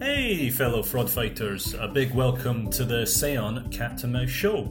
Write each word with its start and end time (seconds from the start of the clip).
Hey, 0.00 0.48
fellow 0.48 0.84
fraud 0.84 1.10
fighters, 1.10 1.74
a 1.74 1.88
big 1.88 2.14
welcome 2.14 2.70
to 2.70 2.84
the 2.84 3.02
Seon 3.02 3.68
Cat 3.72 4.04
and 4.04 4.12
Mouse 4.12 4.30
Show, 4.30 4.66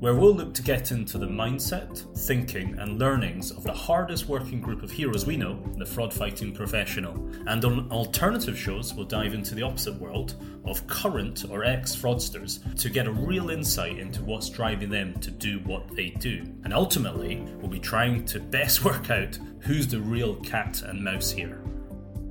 where 0.00 0.14
we'll 0.14 0.34
look 0.34 0.54
to 0.54 0.62
get 0.62 0.90
into 0.90 1.18
the 1.18 1.26
mindset, 1.26 1.98
thinking, 2.16 2.78
and 2.78 2.98
learnings 2.98 3.50
of 3.50 3.62
the 3.62 3.74
hardest 3.74 4.26
working 4.26 4.62
group 4.62 4.82
of 4.82 4.90
heroes 4.90 5.26
we 5.26 5.36
know, 5.36 5.62
the 5.76 5.84
fraud 5.84 6.14
fighting 6.14 6.54
professional. 6.54 7.30
And 7.46 7.62
on 7.62 7.90
alternative 7.90 8.58
shows, 8.58 8.94
we'll 8.94 9.04
dive 9.04 9.34
into 9.34 9.54
the 9.54 9.64
opposite 9.64 9.96
world 9.96 10.42
of 10.64 10.86
current 10.86 11.44
or 11.50 11.64
ex 11.64 11.94
fraudsters 11.94 12.74
to 12.80 12.88
get 12.88 13.06
a 13.06 13.12
real 13.12 13.50
insight 13.50 13.98
into 13.98 14.24
what's 14.24 14.48
driving 14.48 14.88
them 14.88 15.12
to 15.20 15.30
do 15.30 15.58
what 15.66 15.94
they 15.94 16.08
do. 16.08 16.42
And 16.64 16.72
ultimately, 16.72 17.36
we'll 17.60 17.68
be 17.68 17.80
trying 17.80 18.24
to 18.24 18.40
best 18.40 18.82
work 18.86 19.10
out 19.10 19.38
who's 19.60 19.88
the 19.88 20.00
real 20.00 20.36
cat 20.36 20.80
and 20.80 21.04
mouse 21.04 21.30
here. 21.30 21.67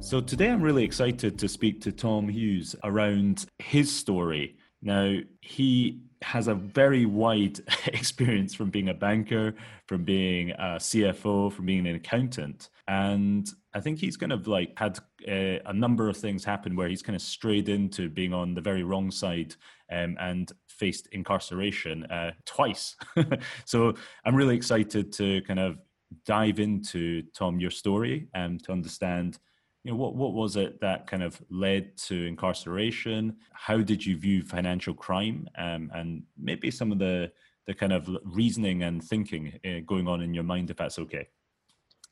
So 0.07 0.21
today 0.21 0.49
I'm 0.49 0.61
really 0.61 0.85
excited 0.85 1.37
to 1.37 1.49
speak 1.49 1.81
to 1.81 1.91
Tom 1.91 2.29
Hughes 2.29 2.77
around 2.85 3.45
his 3.59 3.93
story. 3.93 4.55
Now, 4.81 5.17
he 5.41 5.99
has 6.21 6.47
a 6.47 6.55
very 6.55 7.05
wide 7.05 7.59
experience 7.87 8.55
from 8.55 8.69
being 8.69 8.87
a 8.87 8.93
banker, 8.93 9.53
from 9.85 10.05
being 10.05 10.51
a 10.51 10.77
CFO, 10.79 11.51
from 11.51 11.65
being 11.65 11.85
an 11.85 11.95
accountant. 11.95 12.69
And 12.87 13.49
I 13.73 13.81
think 13.81 13.99
he's 13.99 14.15
kind 14.15 14.31
of 14.31 14.47
like 14.47 14.71
had 14.79 14.97
uh, 15.27 15.59
a 15.65 15.73
number 15.73 16.07
of 16.07 16.15
things 16.15 16.45
happen 16.45 16.77
where 16.77 16.87
he's 16.87 17.01
kind 17.03 17.17
of 17.17 17.21
strayed 17.21 17.67
into 17.67 18.07
being 18.07 18.33
on 18.33 18.53
the 18.53 18.61
very 18.61 18.83
wrong 18.83 19.11
side 19.11 19.55
um, 19.91 20.15
and 20.21 20.49
faced 20.69 21.09
incarceration 21.11 22.05
uh, 22.05 22.31
twice. 22.45 22.95
so 23.65 23.93
I'm 24.23 24.37
really 24.37 24.55
excited 24.55 25.11
to 25.11 25.41
kind 25.41 25.59
of 25.59 25.79
dive 26.25 26.61
into, 26.61 27.23
Tom, 27.33 27.59
your 27.59 27.71
story 27.71 28.29
and 28.33 28.63
to 28.63 28.71
understand 28.71 29.39
you 29.83 29.91
know, 29.91 29.97
what, 29.97 30.15
what 30.15 30.33
was 30.33 30.55
it 30.55 30.81
that 30.81 31.07
kind 31.07 31.23
of 31.23 31.41
led 31.49 31.95
to 31.97 32.25
incarceration? 32.25 33.37
How 33.53 33.77
did 33.77 34.05
you 34.05 34.17
view 34.17 34.43
financial 34.43 34.93
crime? 34.93 35.47
Um, 35.57 35.91
and 35.93 36.23
maybe 36.37 36.71
some 36.71 36.91
of 36.91 36.99
the, 36.99 37.31
the 37.67 37.73
kind 37.73 37.93
of 37.93 38.09
reasoning 38.23 38.83
and 38.83 39.03
thinking 39.03 39.59
uh, 39.65 39.79
going 39.85 40.07
on 40.07 40.21
in 40.21 40.33
your 40.33 40.43
mind, 40.43 40.69
if 40.69 40.77
that's 40.77 40.99
okay. 40.99 41.27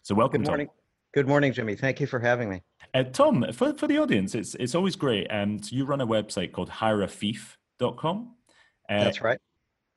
So 0.03 0.15
welcome, 0.15 0.41
Good 0.41 0.47
morning. 0.47 0.67
Tom. 0.67 0.75
Good 1.13 1.27
morning, 1.27 1.53
Jimmy. 1.53 1.75
Thank 1.75 2.01
you 2.01 2.07
for 2.07 2.19
having 2.19 2.49
me. 2.49 2.61
Uh, 2.93 3.03
Tom, 3.03 3.45
for, 3.53 3.73
for 3.73 3.87
the 3.87 3.97
audience, 3.97 4.35
it's, 4.35 4.53
it's 4.55 4.75
always 4.75 4.95
great. 4.97 5.27
And 5.29 5.61
um, 5.61 5.69
you 5.71 5.85
run 5.85 6.01
a 6.01 6.07
website 6.07 6.51
called 6.51 6.69
hireathief.com. 6.69 8.35
Uh, 8.89 9.03
That's 9.03 9.21
right. 9.21 9.39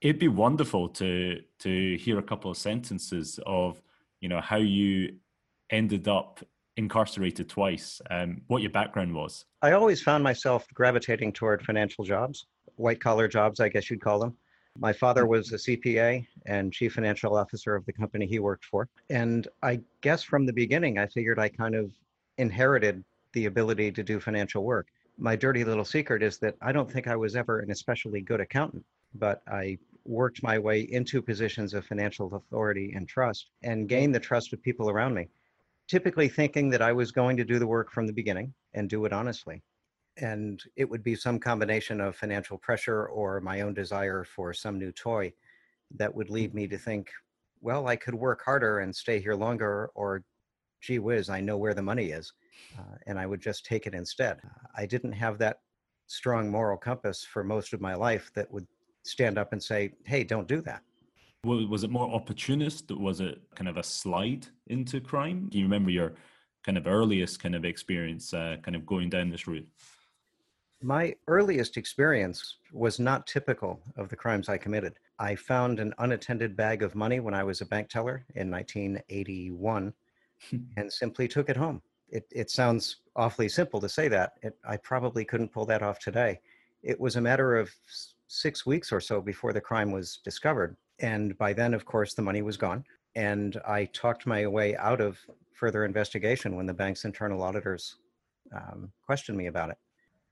It'd 0.00 0.20
be 0.20 0.28
wonderful 0.28 0.88
to 0.90 1.40
to 1.58 1.96
hear 1.96 2.18
a 2.20 2.22
couple 2.22 2.52
of 2.52 2.56
sentences 2.56 3.40
of, 3.44 3.82
you 4.20 4.28
know, 4.28 4.40
how 4.40 4.58
you 4.58 5.16
ended 5.70 6.06
up 6.06 6.40
incarcerated 6.78 7.48
twice, 7.48 8.00
um, 8.10 8.40
what 8.46 8.62
your 8.62 8.70
background 8.70 9.12
was. 9.12 9.44
I 9.60 9.72
always 9.72 10.00
found 10.00 10.22
myself 10.22 10.66
gravitating 10.72 11.32
toward 11.32 11.60
financial 11.62 12.04
jobs, 12.04 12.46
white 12.76 13.00
collar 13.00 13.26
jobs, 13.26 13.58
I 13.58 13.68
guess 13.68 13.90
you'd 13.90 14.00
call 14.00 14.20
them. 14.20 14.36
My 14.78 14.92
father 14.92 15.26
was 15.26 15.52
a 15.52 15.56
CPA 15.56 16.24
and 16.46 16.72
chief 16.72 16.92
financial 16.94 17.36
officer 17.36 17.74
of 17.74 17.84
the 17.84 17.92
company 17.92 18.26
he 18.26 18.38
worked 18.38 18.64
for. 18.64 18.88
And 19.10 19.48
I 19.60 19.80
guess 20.02 20.22
from 20.22 20.46
the 20.46 20.52
beginning, 20.52 20.98
I 20.98 21.08
figured 21.08 21.40
I 21.40 21.48
kind 21.48 21.74
of 21.74 21.90
inherited 22.38 23.04
the 23.32 23.46
ability 23.46 23.90
to 23.90 24.04
do 24.04 24.20
financial 24.20 24.62
work. 24.62 24.86
My 25.18 25.34
dirty 25.34 25.64
little 25.64 25.84
secret 25.84 26.22
is 26.22 26.38
that 26.38 26.54
I 26.62 26.70
don't 26.70 26.90
think 26.90 27.08
I 27.08 27.16
was 27.16 27.34
ever 27.34 27.58
an 27.58 27.72
especially 27.72 28.20
good 28.20 28.40
accountant, 28.40 28.84
but 29.16 29.42
I 29.48 29.78
worked 30.04 30.44
my 30.44 30.60
way 30.60 30.82
into 30.82 31.20
positions 31.20 31.74
of 31.74 31.84
financial 31.84 32.32
authority 32.36 32.92
and 32.94 33.08
trust 33.08 33.50
and 33.64 33.88
gained 33.88 34.14
the 34.14 34.20
trust 34.20 34.52
of 34.52 34.62
people 34.62 34.88
around 34.88 35.14
me 35.14 35.28
typically 35.88 36.28
thinking 36.28 36.68
that 36.70 36.82
I 36.82 36.92
was 36.92 37.10
going 37.10 37.36
to 37.38 37.44
do 37.44 37.58
the 37.58 37.66
work 37.66 37.90
from 37.90 38.06
the 38.06 38.12
beginning 38.12 38.54
and 38.74 38.88
do 38.88 39.04
it 39.06 39.12
honestly. 39.12 39.62
And 40.18 40.62
it 40.76 40.88
would 40.88 41.02
be 41.02 41.14
some 41.14 41.38
combination 41.38 42.00
of 42.00 42.16
financial 42.16 42.58
pressure 42.58 43.06
or 43.06 43.40
my 43.40 43.62
own 43.62 43.72
desire 43.72 44.24
for 44.24 44.52
some 44.52 44.78
new 44.78 44.92
toy 44.92 45.32
that 45.96 46.14
would 46.14 46.28
lead 46.28 46.54
me 46.54 46.66
to 46.68 46.76
think, 46.76 47.08
well, 47.60 47.88
I 47.88 47.96
could 47.96 48.14
work 48.14 48.42
harder 48.44 48.80
and 48.80 48.94
stay 48.94 49.20
here 49.20 49.34
longer, 49.34 49.90
or 49.94 50.22
gee 50.80 50.98
whiz, 50.98 51.28
I 51.28 51.40
know 51.40 51.56
where 51.56 51.74
the 51.74 51.82
money 51.82 52.06
is. 52.06 52.32
Uh, 52.78 52.96
and 53.06 53.18
I 53.18 53.26
would 53.26 53.40
just 53.40 53.64
take 53.64 53.86
it 53.86 53.94
instead. 53.94 54.38
I 54.76 54.86
didn't 54.86 55.12
have 55.12 55.38
that 55.38 55.60
strong 56.06 56.50
moral 56.50 56.76
compass 56.76 57.24
for 57.24 57.42
most 57.44 57.72
of 57.72 57.80
my 57.80 57.94
life 57.94 58.30
that 58.34 58.50
would 58.52 58.66
stand 59.04 59.38
up 59.38 59.52
and 59.52 59.62
say, 59.62 59.92
hey, 60.04 60.24
don't 60.24 60.48
do 60.48 60.60
that. 60.62 60.82
Was 61.44 61.84
it 61.84 61.90
more 61.90 62.12
opportunist? 62.12 62.90
Was 62.90 63.20
it 63.20 63.40
kind 63.54 63.68
of 63.68 63.76
a 63.76 63.82
slide 63.82 64.48
into 64.66 65.00
crime? 65.00 65.48
Do 65.48 65.58
you 65.58 65.64
remember 65.64 65.90
your 65.90 66.14
kind 66.64 66.76
of 66.76 66.88
earliest 66.88 67.40
kind 67.40 67.54
of 67.54 67.64
experience, 67.64 68.34
uh, 68.34 68.56
kind 68.62 68.74
of 68.74 68.84
going 68.84 69.08
down 69.08 69.30
this 69.30 69.46
route? 69.46 69.68
My 70.82 71.14
earliest 71.28 71.76
experience 71.76 72.56
was 72.72 72.98
not 72.98 73.26
typical 73.26 73.80
of 73.96 74.08
the 74.08 74.16
crimes 74.16 74.48
I 74.48 74.58
committed. 74.58 74.94
I 75.20 75.36
found 75.36 75.78
an 75.78 75.94
unattended 75.98 76.56
bag 76.56 76.82
of 76.82 76.96
money 76.96 77.20
when 77.20 77.34
I 77.34 77.44
was 77.44 77.60
a 77.60 77.66
bank 77.66 77.88
teller 77.88 78.24
in 78.34 78.50
1981 78.50 79.92
and 80.76 80.92
simply 80.92 81.28
took 81.28 81.48
it 81.48 81.56
home. 81.56 81.82
It, 82.08 82.26
it 82.32 82.50
sounds 82.50 82.96
awfully 83.14 83.48
simple 83.48 83.80
to 83.80 83.88
say 83.88 84.08
that. 84.08 84.32
It, 84.42 84.56
I 84.64 84.76
probably 84.76 85.24
couldn't 85.24 85.52
pull 85.52 85.66
that 85.66 85.82
off 85.82 86.00
today. 86.00 86.40
It 86.82 86.98
was 86.98 87.14
a 87.14 87.20
matter 87.20 87.56
of 87.56 87.70
six 88.26 88.66
weeks 88.66 88.92
or 88.92 89.00
so 89.00 89.20
before 89.20 89.52
the 89.52 89.60
crime 89.60 89.92
was 89.92 90.18
discovered. 90.24 90.76
And 91.00 91.36
by 91.38 91.52
then, 91.52 91.74
of 91.74 91.84
course, 91.84 92.14
the 92.14 92.22
money 92.22 92.42
was 92.42 92.56
gone. 92.56 92.84
And 93.14 93.60
I 93.66 93.86
talked 93.86 94.26
my 94.26 94.46
way 94.46 94.76
out 94.76 95.00
of 95.00 95.18
further 95.52 95.84
investigation 95.84 96.56
when 96.56 96.66
the 96.66 96.74
bank's 96.74 97.04
internal 97.04 97.42
auditors 97.42 97.96
um, 98.54 98.92
questioned 99.04 99.36
me 99.36 99.46
about 99.46 99.70
it. 99.70 99.78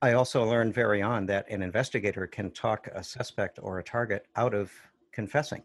I 0.03 0.13
also 0.13 0.45
learned 0.45 0.75
very 0.75 1.03
on 1.03 1.27
that 1.27 1.49
an 1.51 1.63
investigator 1.63 2.27
can 2.27 2.51
talk 2.51 2.87
a 2.95 3.03
suspect 3.03 3.59
or 3.63 3.79
a 3.79 3.85
target 3.85 4.27
out 4.37 4.55
of 4.55 4.71
confessing 5.13 5.63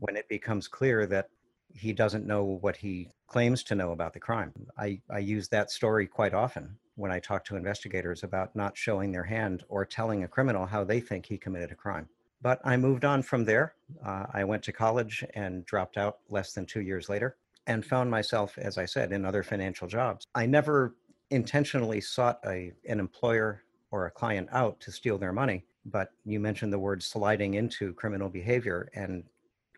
when 0.00 0.16
it 0.16 0.28
becomes 0.28 0.68
clear 0.68 1.06
that 1.06 1.28
he 1.72 1.92
doesn't 1.92 2.26
know 2.26 2.44
what 2.44 2.76
he 2.76 3.08
claims 3.26 3.62
to 3.64 3.74
know 3.74 3.92
about 3.92 4.12
the 4.12 4.20
crime. 4.20 4.52
I, 4.76 5.00
I 5.10 5.20
use 5.20 5.48
that 5.48 5.70
story 5.70 6.06
quite 6.06 6.34
often 6.34 6.76
when 6.96 7.10
I 7.10 7.20
talk 7.20 7.44
to 7.46 7.56
investigators 7.56 8.22
about 8.22 8.54
not 8.54 8.76
showing 8.76 9.12
their 9.12 9.24
hand 9.24 9.64
or 9.68 9.86
telling 9.86 10.24
a 10.24 10.28
criminal 10.28 10.66
how 10.66 10.84
they 10.84 11.00
think 11.00 11.26
he 11.26 11.38
committed 11.38 11.70
a 11.70 11.76
crime. 11.76 12.08
But 12.42 12.60
I 12.64 12.76
moved 12.76 13.04
on 13.04 13.22
from 13.22 13.44
there. 13.44 13.74
Uh, 14.04 14.26
I 14.32 14.44
went 14.44 14.62
to 14.64 14.72
college 14.72 15.24
and 15.34 15.64
dropped 15.66 15.96
out 15.96 16.18
less 16.28 16.52
than 16.52 16.64
two 16.66 16.80
years 16.80 17.08
later 17.08 17.36
and 17.66 17.84
found 17.84 18.10
myself, 18.10 18.56
as 18.58 18.78
I 18.78 18.86
said, 18.86 19.12
in 19.12 19.24
other 19.24 19.42
financial 19.42 19.86
jobs. 19.86 20.26
I 20.34 20.46
never 20.46 20.96
intentionally 21.30 22.00
sought 22.00 22.40
a, 22.46 22.72
an 22.88 22.98
employer 22.98 23.62
or 23.90 24.06
a 24.06 24.10
client 24.10 24.48
out 24.52 24.80
to 24.80 24.92
steal 24.92 25.18
their 25.18 25.32
money, 25.32 25.64
but 25.84 26.12
you 26.24 26.40
mentioned 26.40 26.72
the 26.72 26.78
word 26.78 27.02
sliding 27.02 27.54
into 27.54 27.92
criminal 27.94 28.28
behavior. 28.28 28.90
And 28.94 29.24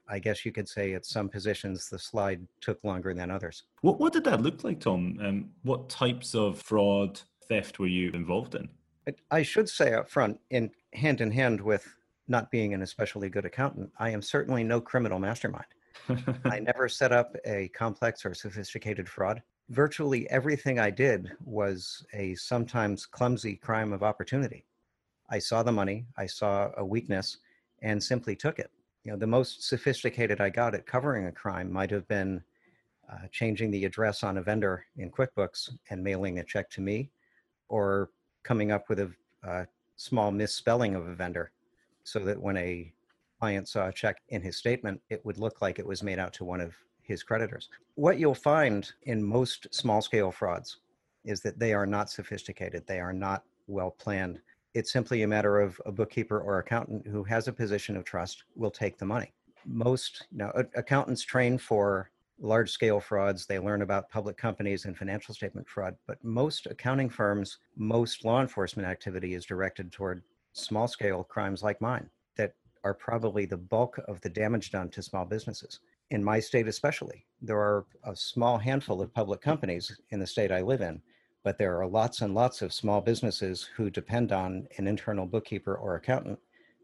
I 0.08 0.18
guess 0.18 0.44
you 0.44 0.52
could 0.52 0.68
say 0.68 0.94
at 0.94 1.04
some 1.04 1.28
positions 1.28 1.88
the 1.88 1.98
slide 1.98 2.46
took 2.60 2.82
longer 2.84 3.14
than 3.14 3.30
others. 3.30 3.64
What, 3.80 3.98
what 3.98 4.12
did 4.12 4.24
that 4.24 4.42
look 4.42 4.64
like, 4.64 4.80
Tom? 4.80 5.18
Um, 5.22 5.50
what 5.62 5.88
types 5.88 6.34
of 6.34 6.60
fraud, 6.60 7.20
theft 7.48 7.78
were 7.78 7.86
you 7.86 8.10
involved 8.12 8.54
in? 8.54 8.68
I 9.30 9.42
should 9.42 9.68
say 9.68 9.94
up 9.94 10.08
front, 10.08 10.38
in 10.50 10.70
hand 10.92 11.20
in 11.20 11.30
hand 11.32 11.60
with 11.60 11.92
not 12.28 12.50
being 12.50 12.74
an 12.74 12.82
especially 12.82 13.28
good 13.28 13.44
accountant, 13.44 13.90
I 13.98 14.10
am 14.10 14.22
certainly 14.22 14.64
no 14.64 14.80
criminal 14.80 15.18
mastermind. 15.18 15.66
I 16.44 16.60
never 16.60 16.88
set 16.88 17.12
up 17.12 17.36
a 17.44 17.68
complex 17.68 18.24
or 18.24 18.34
sophisticated 18.34 19.08
fraud. 19.08 19.42
Virtually 19.68 20.28
everything 20.30 20.78
I 20.78 20.90
did 20.90 21.32
was 21.44 22.04
a 22.12 22.34
sometimes 22.34 23.06
clumsy 23.06 23.56
crime 23.56 23.92
of 23.92 24.02
opportunity. 24.02 24.64
I 25.30 25.38
saw 25.38 25.62
the 25.62 25.72
money, 25.72 26.06
I 26.16 26.26
saw 26.26 26.70
a 26.76 26.84
weakness, 26.84 27.38
and 27.80 28.02
simply 28.02 28.36
took 28.36 28.58
it. 28.58 28.70
You 29.04 29.12
know, 29.12 29.18
the 29.18 29.26
most 29.26 29.66
sophisticated 29.66 30.40
I 30.40 30.50
got 30.50 30.74
at 30.74 30.86
covering 30.86 31.26
a 31.26 31.32
crime 31.32 31.72
might 31.72 31.90
have 31.90 32.06
been 32.06 32.42
uh, 33.10 33.26
changing 33.30 33.70
the 33.70 33.84
address 33.84 34.22
on 34.22 34.38
a 34.38 34.42
vendor 34.42 34.84
in 34.96 35.10
QuickBooks 35.10 35.70
and 35.90 36.02
mailing 36.02 36.38
a 36.38 36.44
check 36.44 36.70
to 36.70 36.80
me, 36.80 37.10
or 37.68 38.10
coming 38.42 38.70
up 38.72 38.88
with 38.88 39.00
a, 39.00 39.12
a 39.42 39.66
small 39.96 40.30
misspelling 40.30 40.94
of 40.94 41.06
a 41.06 41.14
vendor 41.14 41.52
so 42.04 42.18
that 42.20 42.40
when 42.40 42.56
a 42.56 42.92
client 43.40 43.68
saw 43.68 43.88
a 43.88 43.92
check 43.92 44.22
in 44.28 44.42
his 44.42 44.56
statement, 44.56 45.00
it 45.10 45.24
would 45.24 45.38
look 45.38 45.60
like 45.60 45.78
it 45.78 45.86
was 45.86 46.02
made 46.02 46.18
out 46.18 46.32
to 46.34 46.44
one 46.44 46.60
of 46.60 46.74
his 47.02 47.22
creditors. 47.22 47.68
What 47.96 48.18
you'll 48.18 48.34
find 48.34 48.90
in 49.02 49.22
most 49.22 49.66
small 49.74 50.00
scale 50.00 50.30
frauds 50.30 50.78
is 51.24 51.40
that 51.40 51.58
they 51.58 51.74
are 51.74 51.86
not 51.86 52.10
sophisticated, 52.10 52.86
they 52.86 53.00
are 53.00 53.12
not 53.12 53.44
well 53.66 53.90
planned. 53.90 54.40
It's 54.74 54.92
simply 54.92 55.22
a 55.22 55.28
matter 55.28 55.60
of 55.60 55.80
a 55.86 55.92
bookkeeper 55.92 56.40
or 56.40 56.58
accountant 56.58 57.06
who 57.06 57.24
has 57.24 57.48
a 57.48 57.52
position 57.52 57.96
of 57.96 58.04
trust 58.04 58.44
will 58.56 58.70
take 58.70 58.98
the 58.98 59.04
money. 59.04 59.32
Most 59.66 60.26
you 60.32 60.38
know, 60.38 60.52
accountants 60.74 61.22
train 61.22 61.58
for 61.58 62.10
large 62.40 62.70
scale 62.70 63.00
frauds, 63.00 63.46
they 63.46 63.58
learn 63.58 63.82
about 63.82 64.10
public 64.10 64.36
companies 64.36 64.84
and 64.84 64.96
financial 64.96 65.34
statement 65.34 65.68
fraud, 65.68 65.94
but 66.06 66.22
most 66.24 66.66
accounting 66.66 67.08
firms, 67.08 67.58
most 67.76 68.24
law 68.24 68.40
enforcement 68.40 68.88
activity 68.88 69.34
is 69.34 69.44
directed 69.44 69.92
toward 69.92 70.22
small 70.52 70.86
scale 70.86 71.24
crimes 71.24 71.62
like 71.62 71.80
mine 71.80 72.08
that 72.36 72.54
are 72.84 72.94
probably 72.94 73.46
the 73.46 73.56
bulk 73.56 73.98
of 74.08 74.20
the 74.20 74.28
damage 74.28 74.70
done 74.70 74.88
to 74.90 75.02
small 75.02 75.24
businesses. 75.24 75.80
In 76.10 76.22
my 76.22 76.40
state, 76.40 76.68
especially, 76.68 77.24
there 77.40 77.58
are 77.58 77.86
a 78.04 78.14
small 78.14 78.58
handful 78.58 79.00
of 79.00 79.14
public 79.14 79.40
companies 79.40 79.98
in 80.10 80.20
the 80.20 80.26
state 80.26 80.52
I 80.52 80.60
live 80.60 80.80
in 80.80 81.00
But 81.44 81.58
there 81.58 81.80
are 81.80 81.86
lots 81.86 82.20
and 82.20 82.34
lots 82.34 82.62
of 82.62 82.72
small 82.72 83.00
businesses 83.00 83.68
who 83.76 83.90
depend 83.90 84.32
on 84.32 84.68
an 84.78 84.86
internal 84.86 85.26
bookkeeper 85.26 85.74
or 85.74 85.96
accountant 85.96 86.38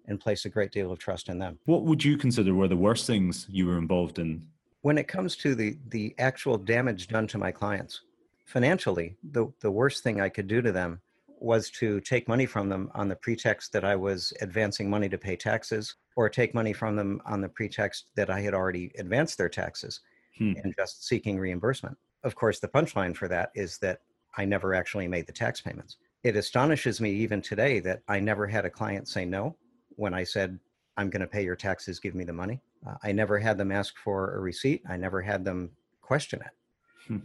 and 0.06 0.18
place 0.18 0.44
a 0.44 0.48
great 0.48 0.72
deal 0.72 0.90
of 0.90 0.98
trust 0.98 1.28
in 1.28 1.38
them. 1.38 1.58
What 1.66 1.84
would 1.84 2.04
you 2.04 2.16
consider 2.16 2.54
were 2.54 2.68
the 2.68 2.76
worst 2.76 3.06
things 3.06 3.46
you 3.48 3.66
were 3.66 3.78
involved 3.78 4.18
in? 4.18 4.46
When 4.82 4.98
it 4.98 5.06
comes 5.06 5.36
to 5.36 5.54
the, 5.54 5.76
the 5.88 6.14
actual 6.18 6.56
damage 6.56 7.08
done 7.08 7.26
to 7.28 7.38
my 7.38 7.52
clients, 7.52 8.02
financially, 8.46 9.16
the, 9.22 9.52
the 9.60 9.70
worst 9.70 10.02
thing 10.02 10.20
I 10.20 10.28
could 10.28 10.48
do 10.48 10.62
to 10.62 10.72
them 10.72 11.00
was 11.40 11.70
to 11.70 12.00
take 12.00 12.28
money 12.28 12.46
from 12.46 12.68
them 12.68 12.90
on 12.94 13.08
the 13.08 13.16
pretext 13.16 13.72
that 13.72 13.84
I 13.84 13.96
was 13.96 14.32
advancing 14.40 14.90
money 14.90 15.08
to 15.08 15.18
pay 15.18 15.36
taxes, 15.36 15.94
or 16.16 16.28
take 16.28 16.54
money 16.54 16.72
from 16.72 16.96
them 16.96 17.20
on 17.26 17.40
the 17.40 17.48
pretext 17.48 18.10
that 18.16 18.30
I 18.30 18.40
had 18.40 18.54
already 18.54 18.90
advanced 18.98 19.38
their 19.38 19.48
taxes 19.48 20.00
hmm. 20.36 20.54
and 20.62 20.74
just 20.76 21.06
seeking 21.06 21.38
reimbursement. 21.38 21.96
Of 22.24 22.34
course, 22.34 22.58
the 22.58 22.68
punchline 22.68 23.16
for 23.16 23.28
that 23.28 23.50
is 23.54 23.78
that 23.78 24.00
I 24.36 24.44
never 24.44 24.74
actually 24.74 25.08
made 25.08 25.26
the 25.26 25.32
tax 25.32 25.60
payments. 25.60 25.96
It 26.24 26.36
astonishes 26.36 27.00
me 27.00 27.10
even 27.12 27.40
today 27.40 27.80
that 27.80 28.02
I 28.08 28.20
never 28.20 28.46
had 28.46 28.64
a 28.64 28.70
client 28.70 29.08
say 29.08 29.24
no 29.24 29.56
when 29.96 30.14
I 30.14 30.24
said, 30.24 30.58
I'm 30.96 31.10
going 31.10 31.20
to 31.20 31.28
pay 31.28 31.44
your 31.44 31.56
taxes, 31.56 32.00
give 32.00 32.14
me 32.14 32.24
the 32.24 32.32
money. 32.32 32.60
Uh, 32.86 32.94
I 33.02 33.12
never 33.12 33.38
had 33.38 33.56
them 33.58 33.70
ask 33.70 33.96
for 33.98 34.34
a 34.34 34.40
receipt. 34.40 34.82
I 34.88 34.96
never 34.96 35.22
had 35.22 35.44
them 35.44 35.70
question 36.02 36.40
it. 36.40 36.52
Hmm. 37.06 37.18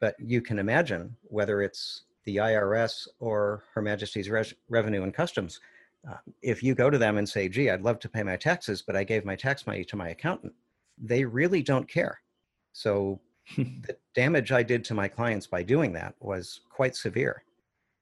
But 0.00 0.14
you 0.18 0.40
can 0.40 0.58
imagine 0.58 1.16
whether 1.24 1.62
it's 1.62 2.04
the 2.30 2.36
IRS 2.36 3.08
or 3.18 3.64
Her 3.74 3.82
Majesty's 3.82 4.30
Res- 4.30 4.54
Revenue 4.68 5.02
and 5.02 5.12
Customs, 5.12 5.60
uh, 6.08 6.16
if 6.42 6.62
you 6.62 6.74
go 6.74 6.88
to 6.88 6.98
them 6.98 7.18
and 7.18 7.28
say, 7.28 7.48
gee, 7.48 7.70
I'd 7.70 7.82
love 7.82 7.98
to 8.00 8.08
pay 8.08 8.22
my 8.22 8.36
taxes, 8.36 8.82
but 8.82 8.96
I 8.96 9.04
gave 9.04 9.24
my 9.24 9.36
tax 9.36 9.66
money 9.66 9.84
to 9.84 9.96
my 9.96 10.10
accountant, 10.10 10.52
they 10.96 11.24
really 11.24 11.62
don't 11.62 11.88
care. 11.88 12.20
So 12.72 13.20
the 13.56 13.96
damage 14.14 14.52
I 14.52 14.62
did 14.62 14.84
to 14.84 14.94
my 14.94 15.08
clients 15.08 15.46
by 15.46 15.62
doing 15.62 15.92
that 15.94 16.14
was 16.20 16.60
quite 16.70 16.94
severe 16.94 17.42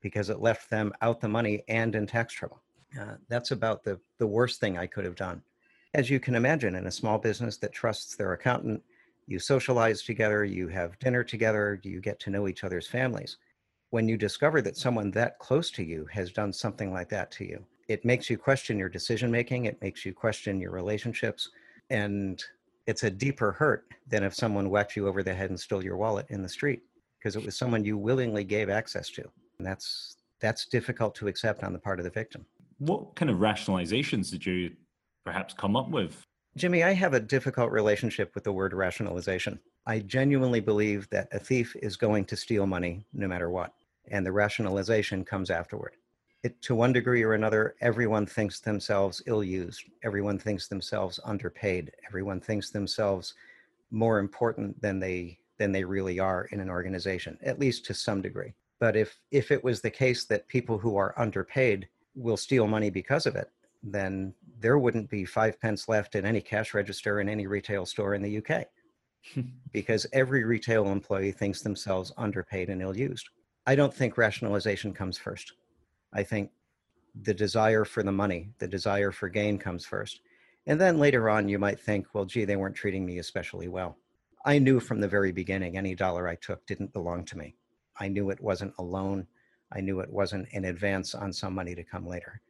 because 0.01 0.31
it 0.31 0.41
left 0.41 0.71
them 0.71 0.93
out 1.01 1.21
the 1.21 1.29
money 1.29 1.65
and 1.69 1.95
in 1.95 2.07
tax 2.07 2.35
trouble. 2.35 2.61
Uh, 3.01 3.15
that's 3.29 3.51
about 3.51 3.83
the, 3.83 3.99
the 4.19 4.27
worst 4.27 4.61
thing 4.61 4.79
I 4.79 4.87
could 4.87 5.05
have 5.05 5.17
done. 5.17 5.43
As 5.95 6.11
you 6.11 6.21
can 6.21 6.35
imagine, 6.35 6.75
in 6.75 6.87
a 6.87 6.93
small 6.93 7.19
business 7.19 7.57
that 7.59 7.73
trusts 7.73 8.15
their 8.15 8.35
accountant, 8.35 8.83
you 9.27 9.39
socialize 9.39 10.03
together, 10.03 10.45
you 10.45 10.69
have 10.69 10.99
dinner 10.99 11.25
together, 11.25 11.81
you 11.83 12.01
get 12.01 12.21
to 12.21 12.31
know 12.31 12.47
each 12.47 12.65
other's 12.65 12.87
families. 12.87 13.39
When 13.91 14.09
you 14.09 14.17
discover 14.17 14.61
that 14.63 14.77
someone 14.77 15.11
that 15.13 15.39
close 15.39 15.71
to 15.73 15.83
you 15.83 16.07
has 16.13 16.31
done 16.31 16.53
something 16.53 16.93
like 16.93 17.09
that 17.09 17.31
to 17.33 17.45
you, 17.45 17.65
it 17.89 18.05
makes 18.05 18.29
you 18.29 18.37
question 18.37 18.79
your 18.79 18.91
decision 18.91 19.31
making, 19.31 19.65
it 19.65 19.81
makes 19.81 20.05
you 20.05 20.13
question 20.13 20.61
your 20.61 20.73
relationships, 20.73 21.51
and 21.89 22.45
it's 22.87 23.05
a 23.05 23.11
deeper 23.11 23.53
hurt 23.53 23.87
than 24.07 24.23
if 24.25 24.35
someone 24.35 24.69
whacked 24.69 24.95
you 24.95 25.09
over 25.09 25.23
the 25.23 25.33
head 25.33 25.51
and 25.51 25.59
stole 25.59 25.83
your 25.83 25.97
wallet 25.97 26.27
in 26.29 26.43
the 26.43 26.49
street 26.49 26.83
because 27.19 27.35
it 27.35 27.45
was 27.45 27.57
someone 27.57 27.85
you 27.85 27.97
willingly 27.97 28.45
gave 28.45 28.69
access 28.69 29.09
to. 29.11 29.23
And 29.59 29.67
that's 29.67 30.17
that's 30.41 30.67
difficult 30.67 31.15
to 31.17 31.29
accept 31.29 31.65
on 31.65 31.73
the 31.73 31.79
part 31.79 31.99
of 31.99 32.05
the 32.05 32.11
victim. 32.11 32.47
What 32.79 33.17
kind 33.17 33.31
of 33.31 33.39
rationalizations 33.39 34.31
did 34.31 34.47
you 34.47 34.71
perhaps 35.25 35.53
come 35.53 35.77
up 35.77 35.89
with? 35.91 36.23
Jimmy, 36.57 36.83
I 36.83 36.93
have 36.93 37.15
a 37.15 37.21
difficult 37.21 37.71
relationship 37.71 38.35
with 38.35 38.45
the 38.45 38.53
word 38.53 38.73
rationalization. 38.73 39.59
I 39.87 40.01
genuinely 40.01 40.61
believe 40.61 41.09
that 41.11 41.29
a 41.33 41.39
thief 41.39 41.75
is 41.83 41.97
going 41.97 42.25
to 42.27 42.37
steal 42.37 42.67
money 42.67 43.05
no 43.13 43.27
matter 43.27 43.51
what, 43.51 43.73
and 44.11 44.25
the 44.25 44.33
rationalization 44.33 45.25
comes 45.25 45.51
afterward 45.51 45.95
it, 46.45 46.61
to 46.63 46.75
one 46.75 46.93
degree 46.93 47.23
or 47.23 47.35
another, 47.35 47.75
everyone 47.81 48.27
thinks 48.27 48.61
themselves 48.61 49.23
ill 49.27 49.43
used. 49.43 49.85
Everyone 50.05 50.39
thinks 50.39 50.69
themselves 50.69 51.19
underpaid. 51.25 51.93
Everyone 52.07 52.41
thinks 52.41 52.71
themselves 52.71 53.35
more 53.91 54.19
important 54.19 54.81
than 54.81 54.99
they 55.01 55.39
than 55.59 55.73
they 55.73 55.83
really 55.83 56.21
are 56.21 56.45
in 56.53 56.61
an 56.61 56.71
organization, 56.71 57.37
at 57.43 57.59
least 57.59 57.85
to 57.85 57.93
some 57.93 58.23
degree. 58.23 58.55
But 58.79 58.97
if 58.97 59.19
if 59.33 59.51
it 59.51 59.65
was 59.65 59.81
the 59.81 59.91
case 59.91 60.25
that 60.27 60.47
people 60.47 60.79
who 60.79 60.97
are 60.97 61.19
underpaid 61.19 61.89
will 62.15 62.37
steal 62.37 62.69
money 62.69 62.91
because 62.91 63.27
of 63.27 63.35
it, 63.35 63.51
then 63.83 64.33
there 64.61 64.79
wouldn't 64.79 65.11
be 65.11 65.25
five 65.25 65.61
pence 65.61 65.89
left 65.89 66.15
in 66.15 66.25
any 66.25 66.41
cash 66.41 66.75
register 66.75 67.21
in 67.21 67.29
any 67.29 67.47
retail 67.47 67.85
store 67.85 68.15
in 68.15 68.23
the 68.23 68.39
UK. 68.39 68.67
because 69.73 70.07
every 70.13 70.45
retail 70.45 70.87
employee 70.87 71.33
thinks 71.33 71.61
themselves 71.61 72.13
underpaid 72.17 72.71
and 72.71 72.81
ill 72.81 72.97
used. 72.97 73.29
I 73.69 73.75
don't 73.75 73.93
think 73.93 74.17
rationalization 74.17 74.95
comes 74.95 75.19
first. 75.19 75.53
I 76.15 76.23
think 76.23 76.51
the 77.21 77.35
desire 77.35 77.85
for 77.85 78.03
the 78.03 78.11
money, 78.11 78.49
the 78.59 78.67
desire 78.67 79.13
for 79.13 79.29
gain 79.29 79.59
comes 79.59 79.85
first. 79.85 80.23
And 80.67 80.81
then 80.81 80.99
later 80.99 81.29
on, 81.29 81.51
you 81.51 81.59
might 81.59 81.79
think, 81.79 82.07
well, 82.15 82.25
gee, 82.25 82.47
they 82.47 82.57
weren't 82.57 82.75
treating 82.75 83.05
me 83.05 83.19
especially 83.19 83.69
well. 83.69 83.99
I 84.47 84.59
knew 84.59 84.81
from 84.81 85.03
the 85.03 85.07
very 85.07 85.33
beginning 85.33 85.77
any 85.77 85.95
dollar 85.95 86.27
I 86.27 86.37
took 86.37 86.65
didn't 86.65 86.95
belong 86.95 87.27
to 87.27 87.37
me. 87.37 87.57
I 88.01 88.09
knew 88.09 88.31
it 88.31 88.41
wasn't 88.41 88.73
a 88.79 88.83
loan. 88.83 89.27
I 89.71 89.83
knew 89.83 90.01
it 90.01 90.11
wasn't 90.11 90.49
an 90.55 90.65
advance 90.65 91.15
on 91.15 91.31
some 91.31 91.55
money 91.55 91.75
to 91.75 91.85
come 91.85 92.07
later. 92.07 92.41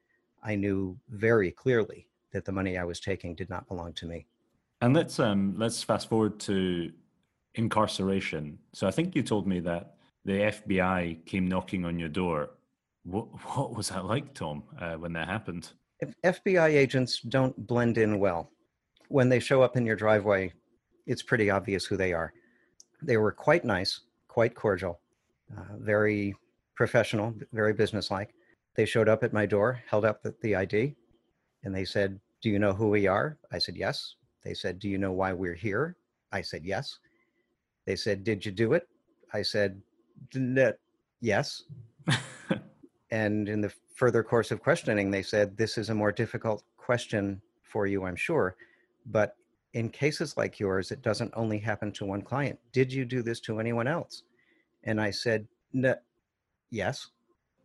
I 0.44 0.54
knew 0.54 0.96
very 1.08 1.50
clearly 1.50 2.06
that 2.30 2.44
the 2.44 2.52
money 2.52 2.78
I 2.78 2.84
was 2.84 3.00
taking 3.00 3.34
did 3.34 3.50
not 3.50 3.66
belong 3.66 3.92
to 3.94 4.06
me. 4.06 4.26
And 4.80 4.94
let's 4.94 5.18
um, 5.18 5.54
let's 5.58 5.82
fast 5.82 6.08
forward 6.08 6.38
to 6.40 6.92
incarceration. 7.56 8.60
So 8.72 8.86
I 8.86 8.92
think 8.92 9.16
you 9.16 9.24
told 9.24 9.48
me 9.48 9.58
that 9.60 9.97
the 10.24 10.32
FBI 10.32 11.24
came 11.26 11.46
knocking 11.46 11.84
on 11.84 11.98
your 11.98 12.08
door 12.08 12.50
what, 13.08 13.26
what 13.56 13.74
was 13.74 13.88
that 13.88 14.04
like, 14.04 14.34
Tom, 14.34 14.62
uh, 14.80 14.94
when 14.94 15.12
that 15.14 15.28
happened? 15.28 15.72
If 16.00 16.14
FBI 16.22 16.68
agents 16.68 17.20
don't 17.20 17.66
blend 17.66 17.98
in 17.98 18.18
well. 18.18 18.50
When 19.08 19.28
they 19.28 19.40
show 19.40 19.62
up 19.62 19.76
in 19.76 19.86
your 19.86 19.96
driveway, 19.96 20.52
it's 21.06 21.22
pretty 21.22 21.50
obvious 21.50 21.86
who 21.86 21.96
they 21.96 22.12
are. 22.12 22.32
They 23.02 23.16
were 23.16 23.32
quite 23.32 23.64
nice, 23.64 24.00
quite 24.28 24.54
cordial, 24.54 25.00
uh, 25.56 25.76
very 25.78 26.34
professional, 26.74 27.34
very 27.52 27.72
businesslike. 27.72 28.34
They 28.74 28.84
showed 28.84 29.08
up 29.08 29.24
at 29.24 29.32
my 29.32 29.46
door, 29.46 29.82
held 29.88 30.04
up 30.04 30.22
the, 30.22 30.34
the 30.42 30.54
ID, 30.54 30.94
and 31.64 31.74
they 31.74 31.84
said, 31.84 32.20
Do 32.42 32.50
you 32.50 32.58
know 32.58 32.74
who 32.74 32.90
we 32.90 33.06
are? 33.06 33.38
I 33.50 33.58
said, 33.58 33.76
Yes. 33.76 34.16
They 34.44 34.54
said, 34.54 34.78
Do 34.78 34.88
you 34.88 34.98
know 34.98 35.12
why 35.12 35.32
we're 35.32 35.54
here? 35.54 35.96
I 36.30 36.42
said, 36.42 36.64
Yes. 36.64 36.98
They 37.86 37.96
said, 37.96 38.22
Did 38.24 38.44
you 38.44 38.52
do 38.52 38.74
it? 38.74 38.86
I 39.32 39.42
said, 39.42 39.80
Yes. 41.20 41.64
And 43.10 43.48
in 43.48 43.60
the 43.60 43.72
further 43.94 44.22
course 44.22 44.50
of 44.50 44.62
questioning, 44.62 45.10
they 45.10 45.22
said, 45.22 45.56
This 45.56 45.78
is 45.78 45.90
a 45.90 45.94
more 45.94 46.12
difficult 46.12 46.62
question 46.76 47.40
for 47.62 47.86
you, 47.86 48.04
I'm 48.04 48.16
sure. 48.16 48.56
But 49.06 49.36
in 49.74 49.90
cases 49.90 50.36
like 50.36 50.58
yours, 50.58 50.90
it 50.90 51.02
doesn't 51.02 51.32
only 51.34 51.58
happen 51.58 51.92
to 51.92 52.04
one 52.04 52.22
client. 52.22 52.58
Did 52.72 52.92
you 52.92 53.04
do 53.04 53.22
this 53.22 53.40
to 53.40 53.60
anyone 53.60 53.86
else? 53.86 54.22
And 54.84 55.00
I 55.00 55.10
said, 55.10 55.46
no, 55.72 55.94
Yes. 56.70 57.08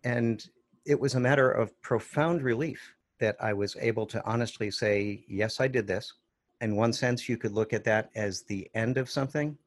And 0.04 0.46
it 0.86 1.00
was 1.00 1.16
a 1.16 1.20
matter 1.20 1.50
of 1.50 1.80
profound 1.82 2.42
relief 2.42 2.96
that 3.20 3.38
I 3.39 3.54
was 3.54 3.75
able 3.80 4.06
to 4.08 4.25
honestly 4.25 4.72
say, 4.72 5.24
Yes, 5.27 5.60
I 5.60 5.68
did 5.68 5.88
this. 5.88 6.13
In 6.62 6.75
one 6.77 6.94
sense, 6.94 7.27
you 7.27 7.38
could 7.38 7.51
look 7.51 7.74
at 7.74 7.84
that 7.84 8.10
as 8.16 8.44
the 8.44 8.70
end 8.74 8.98
of 8.98 9.10
something. 9.10 9.58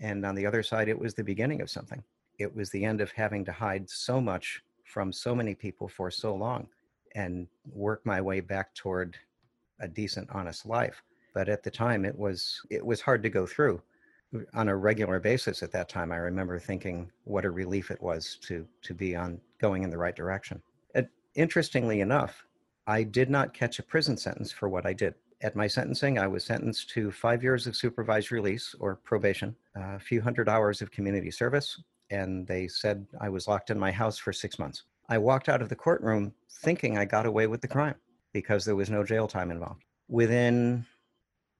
And 0.00 0.24
on 0.24 0.34
the 0.34 0.46
other 0.46 0.62
side, 0.62 0.88
it 0.88 0.98
was 0.98 1.14
the 1.14 1.24
beginning 1.24 1.60
of 1.60 1.70
something. 1.70 2.02
It 2.38 2.54
was 2.54 2.70
the 2.70 2.84
end 2.84 3.00
of 3.00 3.10
having 3.12 3.44
to 3.44 3.52
hide 3.52 3.88
so 3.88 4.20
much 4.20 4.62
from 4.84 5.12
so 5.12 5.34
many 5.34 5.54
people 5.54 5.88
for 5.88 6.10
so 6.10 6.34
long 6.34 6.68
and 7.14 7.46
work 7.72 8.04
my 8.04 8.20
way 8.20 8.40
back 8.40 8.74
toward 8.74 9.16
a 9.80 9.88
decent 9.88 10.28
honest 10.30 10.66
life. 10.66 11.02
But 11.32 11.48
at 11.48 11.62
the 11.62 11.70
time 11.70 12.04
it 12.04 12.16
was 12.16 12.60
it 12.70 12.84
was 12.84 13.00
hard 13.00 13.22
to 13.22 13.30
go 13.30 13.46
through 13.46 13.82
uh, 14.34 14.40
on 14.54 14.68
a 14.68 14.76
regular 14.76 15.18
basis 15.20 15.62
at 15.62 15.72
that 15.72 15.88
time. 15.88 16.12
I 16.12 16.16
remember 16.16 16.58
thinking 16.58 17.10
what 17.24 17.44
a 17.44 17.50
relief 17.50 17.90
it 17.90 18.02
was 18.02 18.38
to 18.42 18.66
to 18.82 18.94
be 18.94 19.16
on 19.16 19.40
going 19.60 19.82
in 19.82 19.90
the 19.90 19.98
right 19.98 20.14
direction. 20.14 20.62
Interestingly 21.34 22.00
enough 22.00 22.44
i 22.86 23.02
did 23.02 23.28
not 23.30 23.54
catch 23.54 23.78
a 23.78 23.82
prison 23.82 24.16
sentence 24.16 24.52
for 24.52 24.68
what 24.68 24.86
i 24.86 24.92
did. 24.92 25.14
At 25.42 25.56
my 25.56 25.66
sentencing 25.66 26.18
i 26.18 26.28
was 26.28 26.44
sentenced 26.44 26.90
to 26.90 27.10
five 27.10 27.42
years 27.42 27.66
of 27.66 27.74
supervised 27.76 28.30
release 28.30 28.74
or 28.78 28.96
probation 28.96 29.56
uh, 29.76 29.96
a 29.96 29.98
few 29.98 30.20
hundred 30.20 30.48
hours 30.48 30.80
of 30.80 30.92
community 30.92 31.30
service 31.30 31.82
and 32.10 32.46
they 32.46 32.68
said 32.68 33.06
I 33.20 33.28
was 33.28 33.48
locked 33.48 33.70
in 33.70 33.78
my 33.78 33.90
house 33.90 34.18
for 34.18 34.32
six 34.32 34.58
months. 34.58 34.84
I 35.08 35.18
walked 35.18 35.48
out 35.48 35.62
of 35.62 35.68
the 35.68 35.76
courtroom 35.76 36.32
thinking 36.62 36.96
I 36.96 37.04
got 37.04 37.26
away 37.26 37.46
with 37.46 37.60
the 37.60 37.68
crime 37.68 37.96
because 38.32 38.64
there 38.64 38.76
was 38.76 38.90
no 38.90 39.04
jail 39.04 39.28
time 39.28 39.50
involved. 39.50 39.84
Within 40.08 40.84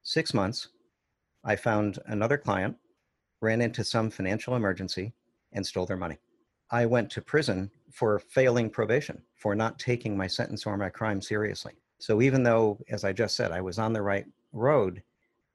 six 0.02 0.34
months, 0.34 0.68
I 1.44 1.56
found 1.56 1.98
another 2.06 2.38
client, 2.38 2.76
ran 3.40 3.60
into 3.60 3.84
some 3.84 4.10
financial 4.10 4.56
emergency, 4.56 5.12
and 5.52 5.64
stole 5.66 5.86
their 5.86 5.96
money. 5.96 6.18
I 6.70 6.86
went 6.86 7.10
to 7.10 7.20
prison 7.20 7.70
for 7.92 8.18
failing 8.18 8.70
probation, 8.70 9.22
for 9.36 9.54
not 9.54 9.78
taking 9.78 10.16
my 10.16 10.26
sentence 10.26 10.66
or 10.66 10.76
my 10.76 10.88
crime 10.88 11.20
seriously. 11.20 11.72
So 11.98 12.20
even 12.22 12.42
though, 12.42 12.78
as 12.90 13.04
I 13.04 13.12
just 13.12 13.36
said, 13.36 13.52
I 13.52 13.60
was 13.60 13.78
on 13.78 13.92
the 13.92 14.02
right 14.02 14.24
road, 14.52 15.02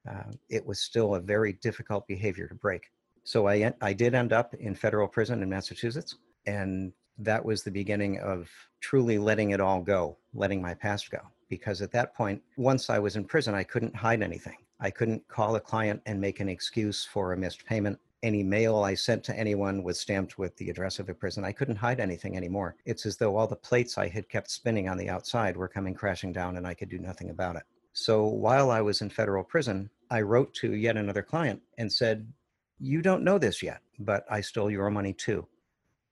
uh, 0.10 0.32
it 0.50 0.66
was 0.66 0.80
still 0.80 1.16
a 1.16 1.20
very 1.20 1.54
difficult 1.54 2.08
behavior 2.08 2.48
to 2.48 2.56
break. 2.56 2.84
So 3.24 3.48
I, 3.48 3.74
I 3.82 3.94
did 3.94 4.14
end 4.16 4.34
up 4.34 4.54
in 4.56 4.76
federal 4.76 5.08
prison 5.08 5.42
in 5.42 5.50
Massachusetts. 5.50 6.16
And 6.46 6.94
that 7.18 7.44
was 7.44 7.64
the 7.64 7.72
beginning 7.72 8.20
of 8.20 8.50
truly 8.80 9.18
letting 9.18 9.52
it 9.52 9.60
all 9.60 9.82
go, 9.82 10.18
letting 10.34 10.62
my 10.62 10.74
past 10.74 11.12
go. 11.12 11.20
Because 11.50 11.82
at 11.82 11.92
that 11.92 12.16
point, 12.16 12.42
once 12.58 12.90
I 12.90 13.00
was 13.00 13.16
in 13.16 13.26
prison, 13.26 13.56
I 13.56 13.64
couldn't 13.64 13.96
hide 13.96 14.22
anything. 14.22 14.58
I 14.80 14.90
couldn't 14.90 15.28
call 15.28 15.56
a 15.56 15.60
client 15.60 16.02
and 16.06 16.22
make 16.22 16.40
an 16.40 16.48
excuse 16.48 17.04
for 17.06 17.34
a 17.34 17.38
missed 17.38 17.66
payment. 17.66 18.00
Any 18.22 18.44
mail 18.44 18.84
I 18.84 18.94
sent 18.94 19.24
to 19.26 19.38
anyone 19.38 19.84
was 19.84 20.00
stamped 20.00 20.38
with 20.38 20.56
the 20.58 20.70
address 20.70 21.00
of 21.00 21.10
a 21.10 21.14
prison. 21.14 21.44
I 21.44 21.52
couldn't 21.52 21.76
hide 21.76 22.00
anything 22.00 22.38
anymore. 22.38 22.76
It's 22.86 23.06
as 23.06 23.18
though 23.18 23.36
all 23.36 23.48
the 23.48 23.56
plates 23.56 23.98
I 23.98 24.08
had 24.08 24.30
kept 24.30 24.52
spinning 24.52 24.88
on 24.88 24.98
the 24.98 25.10
outside 25.10 25.58
were 25.58 25.68
coming 25.68 25.94
crashing 25.94 26.32
down 26.32 26.58
and 26.58 26.68
I 26.68 26.74
could 26.74 26.90
do 26.90 27.00
nothing 27.00 27.30
about 27.30 27.56
it. 27.56 27.64
So 27.94 28.26
while 28.28 28.72
I 28.72 28.82
was 28.82 29.02
in 29.02 29.10
federal 29.10 29.44
prison, 29.44 29.90
I 30.12 30.22
wrote 30.22 30.54
to 30.56 30.74
yet 30.76 30.98
another 30.98 31.22
client 31.22 31.62
and 31.78 31.92
said, 31.92 32.32
You 32.80 33.02
don't 33.02 33.24
know 33.24 33.38
this 33.38 33.62
yet, 33.62 33.82
but 34.00 34.26
I 34.30 34.42
stole 34.42 34.72
your 34.72 34.90
money 34.90 35.14
too. 35.14 35.46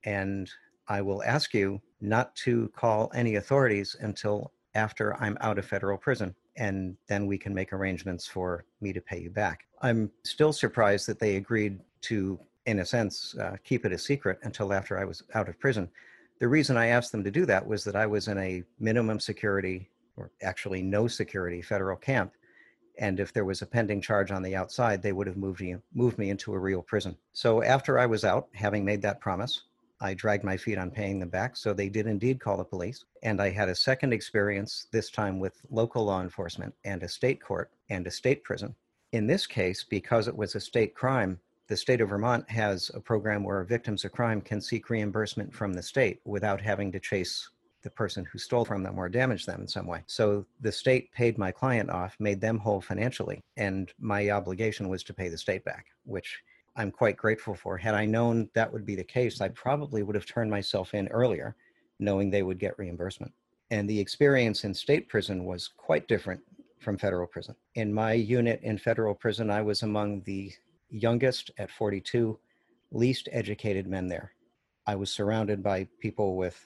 And 0.04 0.50
I 0.88 1.02
will 1.02 1.24
ask 1.24 1.54
you 1.54 1.82
not 2.02 2.36
to 2.38 2.70
call 2.76 3.12
any 3.16 3.36
authorities 3.36 3.96
until 4.00 4.52
after 4.76 5.16
I'm 5.22 5.38
out 5.42 5.58
of 5.58 5.66
federal 5.66 5.98
prison. 5.98 6.36
And 6.58 6.98
then 7.08 7.26
we 7.26 7.38
can 7.38 7.54
make 7.54 7.74
arrangements 7.74 8.28
for 8.28 8.66
me 8.82 8.94
to 8.94 9.02
pay 9.02 9.20
you 9.20 9.30
back. 9.30 9.66
I'm 9.82 10.12
still 10.24 10.54
surprised 10.54 11.08
that 11.08 11.20
they 11.20 11.36
agreed 11.36 11.80
to, 12.02 12.40
in 12.66 12.80
a 12.80 12.86
sense, 12.86 13.36
uh, 13.40 13.58
keep 13.64 13.86
it 13.86 13.92
a 13.92 13.98
secret 13.98 14.40
until 14.44 14.74
after 14.74 15.00
I 15.00 15.06
was 15.06 15.24
out 15.36 15.50
of 15.50 15.60
prison. 15.60 15.90
The 16.40 16.48
reason 16.48 16.78
I 16.78 16.88
asked 16.88 17.12
them 17.12 17.24
to 17.24 17.32
do 17.32 17.46
that 17.46 17.66
was 17.66 17.84
that 17.84 17.96
I 17.96 18.06
was 18.06 18.28
in 18.28 18.38
a 18.38 18.64
minimum 18.80 19.20
security, 19.20 19.90
or 20.16 20.32
actually 20.44 20.82
no 20.82 21.08
security, 21.08 21.62
federal 21.62 21.98
camp. 21.98 22.34
And 23.00 23.20
if 23.20 23.32
there 23.34 23.46
was 23.46 23.62
a 23.62 23.68
pending 23.68 24.02
charge 24.02 24.32
on 24.32 24.42
the 24.42 24.56
outside, 24.56 25.02
they 25.02 25.14
would 25.14 25.28
have 25.28 25.38
moved 25.38 25.62
me, 25.62 25.76
moved 25.94 26.18
me 26.18 26.30
into 26.30 26.54
a 26.54 26.60
real 26.60 26.82
prison. 26.82 27.16
So 27.34 27.64
after 27.64 28.00
I 28.00 28.06
was 28.06 28.26
out, 28.26 28.48
having 28.54 28.84
made 28.84 29.02
that 29.04 29.20
promise, 29.20 29.64
I 30.00 30.14
dragged 30.14 30.44
my 30.44 30.58
feet 30.58 30.78
on 30.78 30.92
paying 30.92 31.20
them 31.20 31.30
back. 31.30 31.56
So 31.58 31.74
they 31.74 31.90
did 31.90 32.08
indeed 32.08 32.40
call 32.40 32.58
the 32.58 32.64
police. 32.64 33.06
And 33.24 33.42
I 33.42 33.50
had 33.50 33.70
a 33.70 33.76
second 33.76 34.14
experience, 34.14 34.88
this 34.92 35.10
time 35.10 35.40
with 35.40 35.62
local 35.70 36.06
law 36.06 36.22
enforcement 36.22 36.74
and 36.86 37.02
a 37.04 37.08
state 37.08 37.42
court 37.42 37.72
and 37.90 38.06
a 38.06 38.12
state 38.12 38.44
prison. 38.44 38.76
In 39.12 39.26
this 39.26 39.48
case, 39.48 39.84
because 39.84 40.28
it 40.28 40.36
was 40.36 40.54
a 40.56 40.60
state 40.60 40.94
crime, 40.94 41.40
the 41.68 41.78
state 41.78 42.02
of 42.02 42.10
Vermont 42.10 42.50
has 42.50 42.92
a 42.94 43.00
program 43.00 43.44
where 43.44 43.64
victims 43.64 44.06
of 44.06 44.12
crime 44.12 44.40
can 44.40 44.62
seek 44.62 44.90
reimbursement 44.90 45.54
from 45.54 45.74
the 45.74 45.82
state 45.82 46.22
without 46.26 46.62
having 46.62 46.92
to 46.92 47.00
chase 47.00 47.50
the 47.84 47.90
person 47.90 48.26
who 48.26 48.40
stole 48.40 48.66
from 48.66 48.84
them 48.84 48.98
or 48.98 49.08
damaged 49.08 49.46
them 49.46 49.62
in 49.62 49.68
some 49.68 49.88
way. 49.88 50.04
So 50.08 50.46
the 50.62 50.72
state 50.72 51.12
paid 51.12 51.38
my 51.38 51.52
client 51.52 51.90
off, 51.90 52.16
made 52.20 52.42
them 52.42 52.58
whole 52.58 52.82
financially, 52.82 53.44
and 53.56 53.92
my 54.00 54.30
obligation 54.30 54.90
was 54.90 55.04
to 55.04 55.14
pay 55.14 55.30
the 55.30 55.38
state 55.38 55.64
back, 55.64 55.86
which 56.04 56.42
I'm 56.76 56.92
quite 56.92 57.18
grateful 57.18 57.56
for. 57.56 57.78
Had 57.78 57.96
I 57.96 58.06
known 58.06 58.50
that 58.54 58.72
would 58.72 58.86
be 58.86 58.96
the 58.96 59.04
case, 59.04 59.42
I 59.42 59.50
probably 59.50 60.04
would 60.04 60.16
have 60.16 60.26
turned 60.26 60.52
myself 60.52 60.94
in 60.94 61.08
earlier, 61.10 61.56
knowing 62.00 62.30
they 62.30 62.44
would 62.44 62.60
get 62.60 62.78
reimbursement. 62.78 63.34
And 63.72 63.90
the 63.90 64.00
experience 64.00 64.64
in 64.64 64.74
state 64.74 65.10
prison 65.10 65.44
was 65.46 65.68
quite 65.68 66.08
different 66.08 66.42
from 66.80 66.98
federal 66.98 67.28
prison. 67.28 67.56
In 67.76 67.94
my 67.94 68.14
unit 68.14 68.60
in 68.64 68.78
federal 68.78 69.16
prison, 69.16 69.50
I 69.50 69.62
was 69.62 69.82
among 69.84 70.22
the 70.22 70.52
youngest 70.90 71.52
at 71.58 71.72
42, 71.72 72.38
least 72.92 73.28
educated 73.32 73.88
men 73.88 74.08
there. 74.08 74.32
I 74.86 74.96
was 74.96 75.12
surrounded 75.12 75.62
by 75.62 75.88
people 76.00 76.38
with 76.38 76.64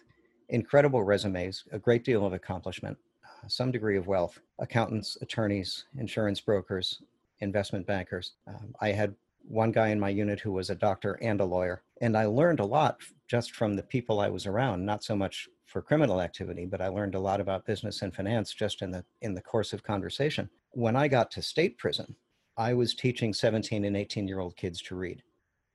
incredible 0.51 1.03
resumes, 1.03 1.63
a 1.71 1.79
great 1.79 2.03
deal 2.03 2.25
of 2.25 2.33
accomplishment, 2.33 2.97
uh, 3.25 3.47
some 3.47 3.71
degree 3.71 3.97
of 3.97 4.07
wealth, 4.07 4.39
accountants, 4.59 5.17
attorneys, 5.21 5.85
insurance 5.97 6.39
brokers, 6.39 7.01
investment 7.39 7.87
bankers. 7.87 8.33
Um, 8.47 8.75
I 8.79 8.89
had 8.91 9.15
one 9.47 9.71
guy 9.71 9.89
in 9.89 9.99
my 9.99 10.09
unit 10.09 10.39
who 10.39 10.51
was 10.51 10.69
a 10.69 10.75
doctor 10.75 11.13
and 11.21 11.41
a 11.41 11.45
lawyer. 11.45 11.81
And 12.01 12.15
I 12.15 12.25
learned 12.25 12.59
a 12.59 12.65
lot 12.65 13.01
just 13.27 13.55
from 13.55 13.75
the 13.75 13.83
people 13.83 14.19
I 14.19 14.29
was 14.29 14.45
around, 14.45 14.85
not 14.85 15.03
so 15.03 15.15
much 15.15 15.49
for 15.65 15.81
criminal 15.81 16.21
activity, 16.21 16.65
but 16.65 16.81
I 16.81 16.89
learned 16.89 17.15
a 17.15 17.19
lot 17.19 17.39
about 17.39 17.65
business 17.65 18.01
and 18.01 18.13
finance 18.13 18.53
just 18.53 18.81
in 18.81 18.91
the 18.91 19.05
in 19.21 19.33
the 19.33 19.41
course 19.41 19.73
of 19.73 19.83
conversation. 19.83 20.49
When 20.71 20.95
I 20.95 21.07
got 21.07 21.31
to 21.31 21.41
state 21.41 21.77
prison, 21.77 22.15
I 22.57 22.73
was 22.73 22.93
teaching 22.93 23.33
17 23.33 23.85
and 23.85 23.95
18 23.95 24.27
year 24.27 24.39
old 24.39 24.57
kids 24.57 24.81
to 24.83 24.95
read. 24.95 25.23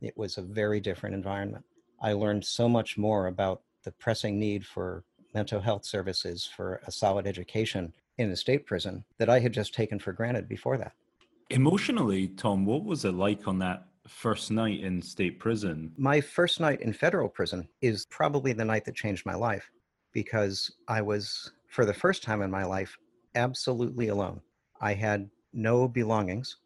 It 0.03 0.17
was 0.17 0.37
a 0.37 0.43
very 0.43 0.81
different 0.81 1.15
environment. 1.15 1.65
I 2.03 2.13
learned 2.13 2.45
so 2.45 2.69
much 2.69 2.99
more 2.99 3.27
about 3.27 3.63
the 3.87 3.93
pressing 3.93 4.39
need 4.39 4.67
for 4.67 5.05
mental 5.33 5.61
health 5.61 5.87
services, 5.87 6.51
for 6.57 6.83
a 6.87 6.91
solid 6.91 7.25
education 7.27 7.93
in 8.19 8.31
a 8.31 8.37
state 8.37 8.67
prison 8.67 9.05
that 9.19 9.31
I 9.31 9.39
had 9.39 9.53
just 9.53 9.73
taken 9.73 10.01
for 10.01 10.13
granted 10.13 10.49
before 10.49 10.77
that. 10.77 10.93
Emotionally, 11.51 12.27
Tom, 12.27 12.67
what 12.67 12.85
was 12.85 13.05
it 13.05 13.13
like 13.13 13.47
on 13.47 13.61
that 13.61 13.87
first 14.09 14.51
night 14.51 14.81
in 14.81 15.01
state 15.01 15.39
prison? 15.39 15.93
My 15.97 16.21
first 16.21 16.59
night 16.59 16.81
in 16.81 16.93
federal 16.93 17.29
prison 17.29 17.69
is 17.81 18.07
probably 18.11 18.53
the 18.53 18.65
night 18.65 18.85
that 18.87 18.97
changed 18.97 19.25
my 19.25 19.37
life 19.37 19.71
because 20.13 20.73
I 20.89 21.01
was, 21.01 21.53
for 21.69 21.85
the 21.85 21.95
first 21.95 22.25
time 22.25 22.43
in 22.43 22.51
my 22.51 22.65
life, 22.65 22.99
absolutely 23.37 24.09
alone. 24.09 24.41
I 24.81 24.95
had 24.95 25.31
no 25.53 25.87
belongings. 25.87 26.57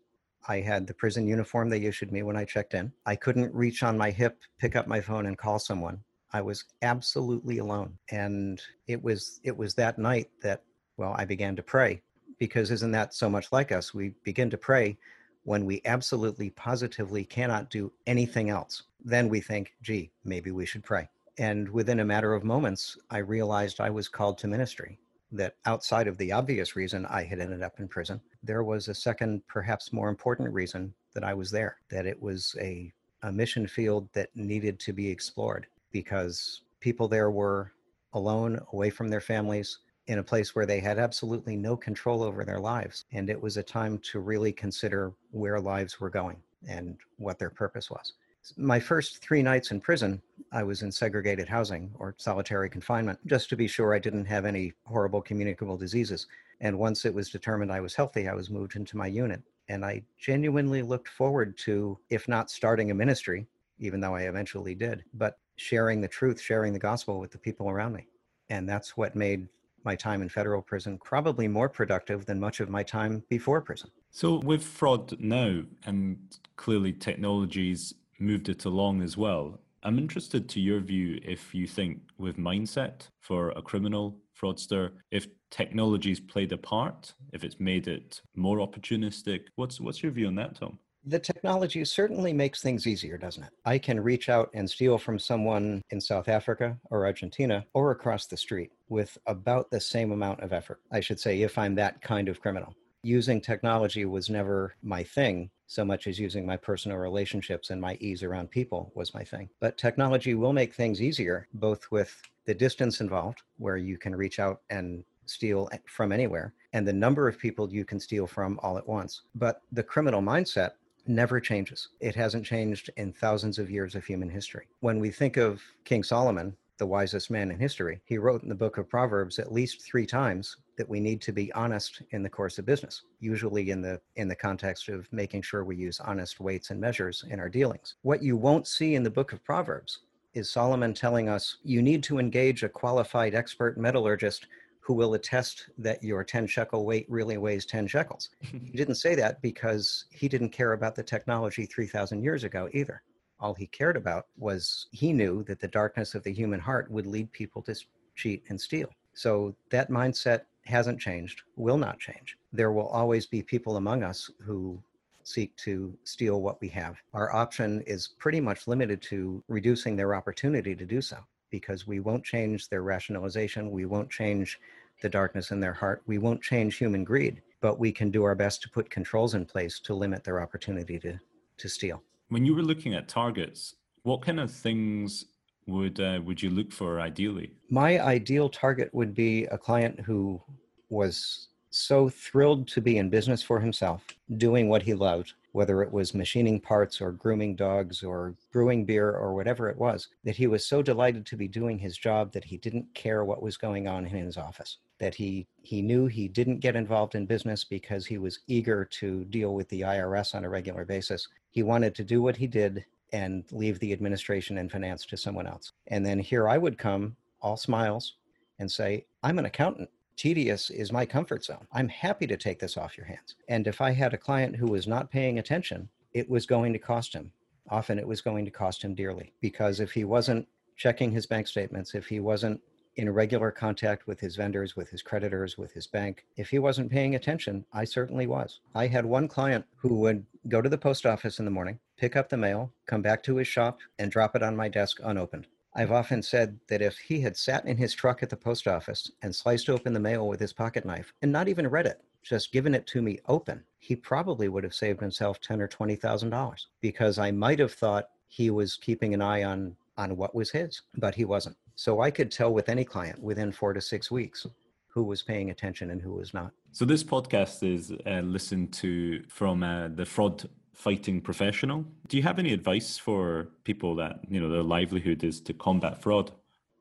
I 0.49 0.61
had 0.61 0.87
the 0.87 0.95
prison 0.95 1.27
uniform 1.27 1.69
they 1.69 1.85
issued 1.85 2.13
me 2.13 2.23
when 2.23 2.37
I 2.37 2.47
checked 2.47 2.73
in. 2.73 2.93
I 3.05 3.15
couldn't 3.17 3.55
reach 3.55 3.83
on 3.83 3.99
my 3.99 4.11
hip, 4.11 4.39
pick 4.59 4.75
up 4.75 4.87
my 4.87 5.03
phone, 5.03 5.27
and 5.27 5.37
call 5.37 5.59
someone. 5.59 6.01
I 6.33 6.41
was 6.41 6.65
absolutely 6.83 7.59
alone. 7.59 7.99
And 8.11 8.63
it 8.87 9.03
was 9.03 9.41
it 9.43 9.57
was 9.57 9.75
that 9.75 9.99
night 9.99 10.31
that 10.43 10.63
well, 10.97 11.15
I 11.17 11.25
began 11.25 11.57
to 11.57 11.63
pray 11.63 12.03
because 12.39 12.71
isn't 12.71 12.93
that 12.93 13.15
so 13.15 13.29
much 13.29 13.53
like 13.53 13.73
us? 13.73 13.95
We 13.95 14.13
begin 14.23 14.51
to 14.51 14.59
pray 14.59 14.99
when 15.45 15.65
we 15.65 15.81
absolutely 15.85 16.51
positively 16.51 17.25
cannot 17.25 17.71
do 17.71 17.93
anything 18.07 18.51
else. 18.51 18.83
Then 19.03 19.29
we 19.29 19.41
think, 19.41 19.73
gee, 19.83 20.11
maybe 20.25 20.51
we 20.51 20.67
should 20.67 20.85
pray. 20.85 21.09
And 21.39 21.69
within 21.71 22.01
a 22.01 22.05
matter 22.05 22.35
of 22.35 22.45
moments, 22.45 22.99
I 23.11 23.19
realized 23.19 23.81
I 23.81 23.91
was 23.91 24.09
called 24.09 24.37
to 24.39 24.47
ministry. 24.47 24.99
That 25.33 25.55
outside 25.65 26.09
of 26.09 26.19
the 26.19 26.33
obvious 26.33 26.75
reason 26.75 27.07
I 27.07 27.23
had 27.23 27.39
ended 27.39 27.63
up 27.63 27.79
in 27.79 27.87
prison, 27.87 28.21
there 28.43 28.65
was 28.65 28.89
a 28.89 28.95
second, 28.95 29.47
perhaps 29.47 29.93
more 29.93 30.09
important 30.09 30.53
reason 30.53 30.93
that 31.15 31.25
I 31.25 31.35
was 31.35 31.51
there, 31.53 31.79
that 31.89 32.05
it 32.05 32.21
was 32.21 32.57
a, 32.61 32.93
a 33.23 33.31
mission 33.31 33.67
field 33.67 34.09
that 34.13 34.29
needed 34.35 34.81
to 34.81 34.93
be 34.93 35.09
explored 35.09 35.69
because 35.93 36.63
people 36.81 37.09
there 37.09 37.31
were 37.31 37.73
alone, 38.13 38.61
away 38.73 38.91
from 38.91 39.09
their 39.09 39.21
families, 39.21 39.79
in 40.07 40.19
a 40.19 40.23
place 40.23 40.55
where 40.55 40.67
they 40.67 40.81
had 40.81 40.99
absolutely 40.99 41.55
no 41.55 41.77
control 41.77 42.23
over 42.23 42.45
their 42.45 42.59
lives. 42.59 43.05
And 43.13 43.31
it 43.31 43.41
was 43.41 43.57
a 43.57 43.63
time 43.63 43.99
to 44.11 44.19
really 44.19 44.53
consider 44.53 45.13
where 45.31 45.61
lives 45.61 46.01
were 46.01 46.11
going 46.11 46.39
and 46.69 46.97
what 47.19 47.39
their 47.39 47.51
purpose 47.51 47.91
was. 47.91 48.15
My 48.57 48.81
first 48.81 49.23
three 49.23 49.43
nights 49.43 49.71
in 49.71 49.81
prison, 49.81 50.21
I 50.51 50.63
was 50.63 50.83
in 50.83 50.91
segregated 50.91 51.49
housing 51.49 51.93
or 51.99 52.15
solitary 52.19 52.69
confinement, 52.71 53.19
just 53.27 53.49
to 53.51 53.57
be 53.57 53.69
sure 53.69 53.95
I 53.95 53.99
didn't 53.99 54.25
have 54.25 54.47
any 54.47 54.73
horrible 54.85 55.21
communicable 55.21 55.77
diseases. 55.77 56.27
And 56.61 56.79
once 56.79 57.05
it 57.05 57.15
was 57.15 57.31
determined 57.31 57.71
I 57.71 57.81
was 57.81 57.95
healthy, 57.95 58.29
I 58.29 58.35
was 58.35 58.51
moved 58.51 58.77
into 58.77 58.97
my 58.97 59.07
unit. 59.07 59.43
And 59.69 59.85
I 59.85 60.03
genuinely 60.19 60.83
looked 60.83 61.09
forward 61.09 61.57
to, 61.59 61.99
if 62.09 62.27
not 62.27 62.51
starting 62.51 62.91
a 62.91 62.95
ministry, 62.95 63.47
even 63.79 64.01
though 64.01 64.15
I 64.17 64.23
eventually 64.23 64.75
did, 64.75 65.05
but 65.15 65.39
sharing 65.61 66.01
the 66.01 66.09
truth, 66.09 66.41
sharing 66.41 66.73
the 66.73 66.79
gospel 66.79 67.21
with 67.21 67.31
the 67.31 67.39
people 67.39 67.69
around 67.69 67.93
me. 67.93 68.07
And 68.49 68.67
that's 68.67 68.97
what 68.97 69.15
made 69.15 69.47
my 69.85 69.95
time 69.95 70.23
in 70.23 70.29
federal 70.29 70.63
prison 70.63 70.99
probably 71.05 71.47
more 71.49 71.69
productive 71.69 72.25
than 72.25 72.41
much 72.41 72.61
of 72.61 72.71
my 72.71 72.83
time 72.83 73.23
before 73.29 73.61
prison. 73.61 73.91
So, 74.11 74.39
with 74.39 74.65
fraud 74.65 75.21
now, 75.21 75.63
and 75.85 76.19
clearly 76.57 76.93
technology's 76.93 77.95
moved 78.19 78.49
it 78.49 78.65
along 78.65 79.03
as 79.03 79.19
well, 79.19 79.61
I'm 79.83 79.99
interested 79.99 80.49
to 80.49 80.61
your 80.61 80.81
view 80.81 81.21
if 81.23 81.55
you 81.55 81.67
think, 81.67 82.01
with 82.17 82.39
mindset 82.39 83.09
for 83.21 83.51
a 83.51 83.63
criminal 83.63 84.17
fraudster, 84.41 84.93
if 85.11 85.27
technology's 85.51 86.21
played 86.21 86.53
a 86.53 86.59
part, 86.59 87.15
if 87.33 87.45
it's 87.45 87.61
made 87.61 87.87
it 87.87 88.23
more 88.35 88.59
opportunistic. 88.59 89.41
What's 89.57 89.79
what's 89.79 90.03
your 90.03 90.13
view 90.13 90.27
on 90.27 90.37
that, 90.37 90.57
Tom? 90.57 90.79
The 91.05 91.19
technology 91.19 91.83
certainly 91.87 92.33
makes 92.33 92.63
things 92.63 92.87
easier, 92.87 93.17
doesn't 93.17 93.43
it? 93.43 93.53
I 93.65 93.79
can 93.79 93.99
reach 94.01 94.29
out 94.29 94.51
and 94.53 94.69
steal 94.69 94.99
from 94.99 95.19
someone 95.19 95.83
in 95.91 96.01
South 96.01 96.29
Africa 96.29 96.77
or 96.91 97.07
Argentina 97.07 97.65
or 97.73 97.91
across 97.91 98.27
the 98.27 98.37
street 98.37 98.71
with 98.89 99.17
about 99.27 99.71
the 99.71 99.81
same 99.81 100.13
amount 100.13 100.41
of 100.41 100.53
effort. 100.53 100.81
I 100.93 101.01
should 101.01 101.19
say, 101.19 101.41
if 101.41 101.57
I'm 101.57 101.75
that 101.77 102.03
kind 102.03 102.29
of 102.29 102.41
criminal. 102.41 102.75
Using 103.03 103.41
technology 103.41 104.05
was 104.05 104.29
never 104.29 104.75
my 104.83 105.03
thing 105.03 105.51
so 105.67 105.85
much 105.85 106.07
as 106.07 106.19
using 106.19 106.45
my 106.45 106.57
personal 106.57 106.99
relationships 106.99 107.71
and 107.71 107.81
my 107.81 107.97
ease 108.01 108.23
around 108.23 108.51
people 108.51 108.93
was 108.95 109.15
my 109.15 109.25
thing. 109.25 109.49
But 109.59 109.79
technology 109.79 110.35
will 110.35 110.53
make 110.53 110.75
things 110.75 111.01
easier, 111.01 111.47
both 111.55 111.91
with 111.91 112.21
the 112.45 112.55
distance 112.55 113.01
involved, 113.01 113.43
where 113.57 113.77
you 113.77 113.97
can 113.97 114.15
reach 114.15 114.39
out 114.39 114.63
and 114.69 115.05
steal 115.27 115.71
from 115.87 116.11
anywhere, 116.11 116.53
and 116.73 116.87
the 116.87 116.93
number 116.93 117.29
of 117.29 117.39
people 117.39 117.73
you 117.73 117.85
can 117.85 118.01
steal 118.01 118.27
from 118.27 118.59
all 118.63 118.77
at 118.77 118.89
once. 118.89 119.23
But 119.37 119.63
the 119.71 119.83
criminal 119.83 120.21
mindset 120.21 120.73
never 121.07 121.41
changes. 121.41 121.89
It 122.01 122.15
hasn't 122.15 122.47
changed 122.47 122.91
in 122.97 123.13
thousands 123.13 123.59
of 123.59 123.71
years 123.71 123.95
of 123.95 124.05
human 124.05 124.29
history. 124.29 124.67
When 124.81 124.99
we 124.99 125.11
think 125.11 125.37
of 125.37 125.63
King 125.85 126.03
Solomon, 126.03 126.57
the 126.79 126.87
wisest 126.87 127.31
man 127.31 127.51
in 127.51 127.59
history, 127.59 128.01
he 128.07 128.19
wrote 128.19 128.43
in 128.43 128.49
the 128.49 128.55
book 128.55 128.79
of 128.79 128.89
Proverbs 128.89 129.39
at 129.39 129.53
least 129.53 129.83
three 129.83 130.07
times 130.07 130.57
that 130.79 130.89
we 130.89 130.99
need 130.99 131.21
to 131.21 131.33
be 131.33 131.53
honest 131.53 132.03
in 132.13 132.23
the 132.23 132.29
course 132.31 132.59
of 132.59 132.65
business, 132.65 133.03
usually 133.21 133.71
in 133.71 133.83
the 133.83 134.01
in 134.17 134.29
the 134.29 134.35
context 134.35 134.89
of 134.89 135.07
making 135.13 135.43
sure 135.43 135.63
we 135.63 135.77
use 135.77 136.01
honest 136.01 136.41
weights 136.41 136.71
and 136.71 136.81
measures 136.81 137.23
in 137.29 137.39
our 137.39 137.51
dealings. 137.51 137.97
What 138.01 138.23
you 138.23 138.37
won't 138.37 138.67
see 138.67 138.95
in 138.95 139.03
the 139.03 139.11
book 139.11 139.35
of 139.35 139.45
Proverbs 139.45 140.01
is 140.33 140.51
Solomon 140.51 140.95
telling 140.95 141.29
us 141.29 141.59
you 141.63 141.83
need 141.83 142.03
to 142.05 142.19
engage 142.19 142.63
a 142.63 142.69
qualified 142.69 143.35
expert 143.35 143.77
metallurgist 143.77 144.47
who 144.81 144.95
will 144.95 145.15
attest 145.15 145.69
that 145.79 146.03
your 146.03 146.25
10 146.25 146.47
shekel 146.47 146.85
weight 146.85 147.07
really 147.09 147.37
weighs 147.37 147.67
10 147.67 147.87
shekels. 147.87 148.31
he 148.41 148.73
didn't 148.77 148.97
say 148.97 149.15
that 149.15 149.41
because 149.43 150.07
he 150.11 150.29
didn't 150.29 150.49
care 150.49 150.73
about 150.73 150.95
the 150.95 151.03
technology 151.03 151.67
3,000 151.67 152.23
years 152.23 152.45
ago 152.45 152.69
either. 152.73 153.03
All 153.39 153.55
he 153.55 153.67
cared 153.67 153.97
about 153.97 154.27
was 154.37 154.87
he 154.91 155.13
knew 155.13 155.45
that 155.45 155.61
the 155.61 155.69
darkness 155.69 156.15
of 156.15 156.23
the 156.23 156.33
human 156.33 156.61
heart 156.61 156.91
would 156.91 157.07
lead 157.07 157.31
people 157.33 157.63
to 157.63 157.75
cheat 158.15 158.43
and 158.49 158.61
steal. 158.61 158.91
So 159.15 159.55
that 159.71 159.91
mindset 159.91 160.43
hasn't 160.65 161.01
changed, 161.01 161.43
will 161.57 161.79
not 161.79 161.99
change. 161.99 162.37
There 162.53 162.73
will 162.73 162.89
always 162.89 163.27
be 163.27 163.43
people 163.43 163.77
among 163.77 164.03
us 164.03 164.31
who 164.43 164.83
seek 165.25 165.55
to 165.57 165.97
steal 166.05 166.43
what 166.43 166.61
we 166.61 166.69
have. 166.69 166.97
Our 167.15 167.33
option 167.35 167.83
is 167.83 168.09
pretty 168.19 168.41
much 168.41 168.67
limited 168.67 169.01
to 169.03 169.43
reducing 169.49 169.97
their 169.97 170.15
opportunity 170.15 170.75
to 170.75 170.85
do 170.85 171.01
so 171.01 171.19
because 171.51 171.87
we 171.87 172.01
won't 172.01 172.25
change 172.25 172.69
their 172.69 172.83
rationalization. 172.83 173.71
We 173.71 173.85
won't 173.85 174.11
change 174.11 174.59
the 175.03 175.09
darkness 175.09 175.51
in 175.51 175.61
their 175.61 175.73
heart. 175.73 176.03
We 176.07 176.19
won't 176.19 176.43
change 176.43 176.77
human 176.77 177.05
greed, 177.05 177.43
but 177.61 177.79
we 177.79 177.93
can 177.93 178.11
do 178.11 178.25
our 178.25 178.35
best 178.35 178.63
to 178.63 178.71
put 178.71 178.91
controls 178.91 179.35
in 179.35 179.45
place 179.45 179.81
to 179.81 179.95
limit 179.95 180.25
their 180.25 180.41
opportunity 180.41 180.99
to, 181.01 181.19
to 181.59 181.69
steal. 181.69 182.03
When 182.29 182.45
you 182.45 182.55
were 182.55 182.63
looking 182.63 182.95
at 182.95 183.09
targets, 183.09 183.75
what 184.03 184.23
kind 184.23 184.41
of 184.41 184.51
things 184.51 185.27
would 185.67 186.01
uh, 186.01 186.21
would 186.25 186.43
you 186.43 186.51
look 186.51 186.73
for 186.73 187.01
ideally? 187.01 187.53
My 187.69 188.01
ideal 188.01 188.49
target 188.49 188.93
would 188.93 189.15
be 189.15 189.45
a 189.47 189.59
client 189.59 190.01
who 190.01 190.41
was 190.89 191.49
so 191.71 192.09
thrilled 192.09 192.67
to 192.69 192.81
be 192.81 192.99
in 192.99 193.09
business 193.09 193.43
for 193.43 193.61
himself, 193.61 194.05
doing 194.37 194.69
what 194.69 194.83
he 194.83 194.95
loved, 194.95 195.35
whether 195.53 195.83
it 195.83 195.93
was 195.93 196.15
machining 196.15 196.61
parts 196.61 197.01
or 197.01 197.13
grooming 197.13 197.57
dogs 197.57 198.03
or 198.03 198.35
brewing 198.53 198.85
beer 198.85 199.11
or 199.11 199.35
whatever 199.35 199.69
it 199.69 199.77
was, 199.77 200.09
that 200.25 200.37
he 200.37 200.47
was 200.47 200.65
so 200.65 200.83
delighted 200.83 201.27
to 201.27 201.37
be 201.37 201.49
doing 201.49 201.79
his 201.79 201.97
job 201.97 202.33
that 202.33 202.45
he 202.45 202.57
didn't 202.57 202.87
care 202.95 203.25
what 203.25 203.43
was 203.43 203.57
going 203.57 203.89
on 203.89 204.07
in 204.07 204.25
his 204.25 204.37
office. 204.37 204.79
That 204.99 205.15
he, 205.15 205.47
he 205.63 205.83
knew 205.83 206.07
he 206.07 206.29
didn't 206.29 206.61
get 206.61 206.77
involved 206.77 207.15
in 207.15 207.27
business 207.27 207.65
because 207.65 208.07
he 208.07 208.19
was 208.19 208.41
eager 208.47 208.85
to 208.85 209.25
deal 209.27 209.55
with 209.55 209.69
the 209.69 209.81
IRS 209.81 210.35
on 210.35 210.45
a 210.45 210.49
regular 210.49 210.85
basis. 210.85 211.27
He 211.51 211.63
wanted 211.63 211.95
to 211.97 212.05
do 212.05 212.23
what 212.23 212.37
he 212.37 212.47
did 212.47 212.85
and 213.13 213.45
leave 213.51 213.79
the 213.81 213.93
administration 213.93 214.59
and 214.59 214.71
finance 214.71 215.05
to 215.07 215.17
someone 215.17 215.47
else. 215.47 215.73
And 215.89 216.05
then 216.05 216.19
here 216.19 216.49
I 216.49 216.59
would 216.59 216.79
come, 216.79 217.17
all 217.41 217.57
smiles, 217.57 218.17
and 218.59 218.71
say, 218.71 219.07
I'm 219.23 219.39
an 219.39 219.47
accountant 219.47 219.89
tedious 220.17 220.71
is 220.71 220.93
my 220.93 221.07
comfort 221.07 221.45
zone. 221.45 221.67
I'm 221.73 221.89
happy 221.89 222.27
to 222.27 222.37
take 222.37 222.59
this 222.59 222.77
off 222.77 222.97
your 222.97 223.07
hands. 223.07 223.37
And 223.49 223.67
if 223.67 223.81
I 223.81 223.93
had 223.93 224.15
a 224.15 224.19
client 224.19 224.57
who 224.57 224.67
was 224.67 224.87
not 224.87 225.11
paying 225.11 225.39
attention, 225.39 225.89
it 226.13 226.29
was 226.29 226.47
going 226.47 226.73
to 226.73 226.79
cost 226.79 227.13
him. 227.13 227.33
Often 227.69 227.99
it 227.99 228.09
was 228.09 228.21
going 228.21 228.45
to 228.45 228.51
cost 228.51 228.83
him 228.83 228.95
dearly 228.95 229.33
because 229.41 229.81
if 229.81 229.93
he 229.93 230.05
wasn't 230.05 230.49
checking 230.77 231.11
his 231.13 231.27
bank 231.27 231.47
statements, 231.47 231.95
if 231.95 232.07
he 232.07 232.21
wasn't 232.21 232.61
in 232.97 233.09
regular 233.09 233.51
contact 233.51 234.07
with 234.07 234.21
his 234.21 234.37
vendors, 234.37 234.77
with 234.77 234.91
his 234.91 235.03
creditors, 235.03 235.57
with 235.57 235.73
his 235.73 235.87
bank. 235.87 236.27
If 236.37 236.51
he 236.51 236.59
wasn't 236.59 236.91
paying 236.91 237.15
attention, 237.15 237.65
I 237.73 237.85
certainly 237.85 238.27
was. 238.27 238.61
I 238.75 238.89
had 238.89 239.07
one 239.07 239.29
client 239.29 239.65
who 239.77 239.95
would 240.01 240.27
go 240.49 240.61
to 240.61 240.69
the 240.69 240.79
post 240.79 241.07
office 241.07 241.39
in 241.39 241.45
the 241.45 241.51
morning, 241.51 241.79
pick 241.97 242.17
up 242.17 242.29
the 242.29 242.37
mail, 242.37 242.73
come 242.87 243.03
back 243.03 243.23
to 243.25 243.37
his 243.37 243.49
shop, 243.49 243.79
and 243.99 244.11
drop 244.11 244.35
it 244.35 244.43
on 244.43 244.57
my 244.57 244.69
desk 244.69 245.01
unopened. 245.03 245.47
I've 245.75 245.93
often 245.93 246.23
said 246.23 246.59
that 246.69 246.83
if 246.83 246.99
he 246.99 247.21
had 247.21 247.37
sat 247.37 247.65
in 247.65 247.77
his 247.77 247.95
truck 247.95 248.23
at 248.23 248.31
the 248.31 248.37
post 248.37 248.67
office 248.67 249.11
and 249.23 249.35
sliced 249.35 249.71
open 249.71 249.93
the 249.93 250.01
mail 250.01 250.27
with 250.27 250.41
his 250.41 250.53
pocket 250.53 250.85
knife 250.85 251.13
and 251.23 251.31
not 251.31 251.49
even 251.49 251.69
read 251.69 251.87
it, 251.87 252.03
just 252.23 252.53
given 252.53 252.75
it 252.75 252.87
to 252.89 253.01
me 253.01 253.19
open, 253.29 253.63
he 253.79 253.95
probably 253.97 254.49
would 254.49 254.65
have 254.65 254.75
saved 254.75 255.01
himself 255.01 255.41
ten 255.41 255.61
or 255.61 255.69
twenty 255.69 255.97
thousand 255.97 256.31
dollars 256.31 256.69
because 256.81 257.19
I 257.19 257.31
might 257.31 257.59
have 257.61 257.73
thought 257.73 258.11
he 258.29 258.51
was 258.51 258.77
keeping 258.77 259.15
an 259.15 259.23
eye 259.23 259.45
on 259.45 259.77
on 259.97 260.17
what 260.17 260.35
was 260.35 260.51
his, 260.51 260.83
but 260.97 261.15
he 261.15 261.25
wasn't. 261.25 261.57
So 261.77 262.01
I 262.01 262.11
could 262.11 262.31
tell 262.31 262.53
with 262.53 262.69
any 262.69 262.85
client 262.85 263.23
within 263.23 263.53
four 263.53 263.73
to 263.73 263.81
six 263.81 264.11
weeks 264.11 264.47
who 264.89 265.05
was 265.05 265.23
paying 265.23 265.51
attention 265.51 265.91
and 265.91 266.03
who 266.03 266.13
was 266.15 266.35
not. 266.35 266.53
So 266.73 266.85
this 266.85 267.05
podcast 267.05 267.63
is 267.63 267.93
uh, 268.07 268.21
listened 268.21 268.73
to 268.75 269.23
from 269.29 269.63
uh, 269.63 269.89
the 269.89 270.05
fraud 270.05 270.49
fighting 270.81 271.21
professional. 271.21 271.85
Do 272.09 272.17
you 272.17 272.23
have 272.23 272.39
any 272.39 272.53
advice 272.53 272.97
for 272.97 273.49
people 273.65 273.95
that, 273.97 274.21
you 274.29 274.41
know, 274.41 274.49
their 274.49 274.63
livelihood 274.63 275.23
is 275.23 275.41
to 275.43 275.53
combat 275.53 276.01
fraud? 276.03 276.33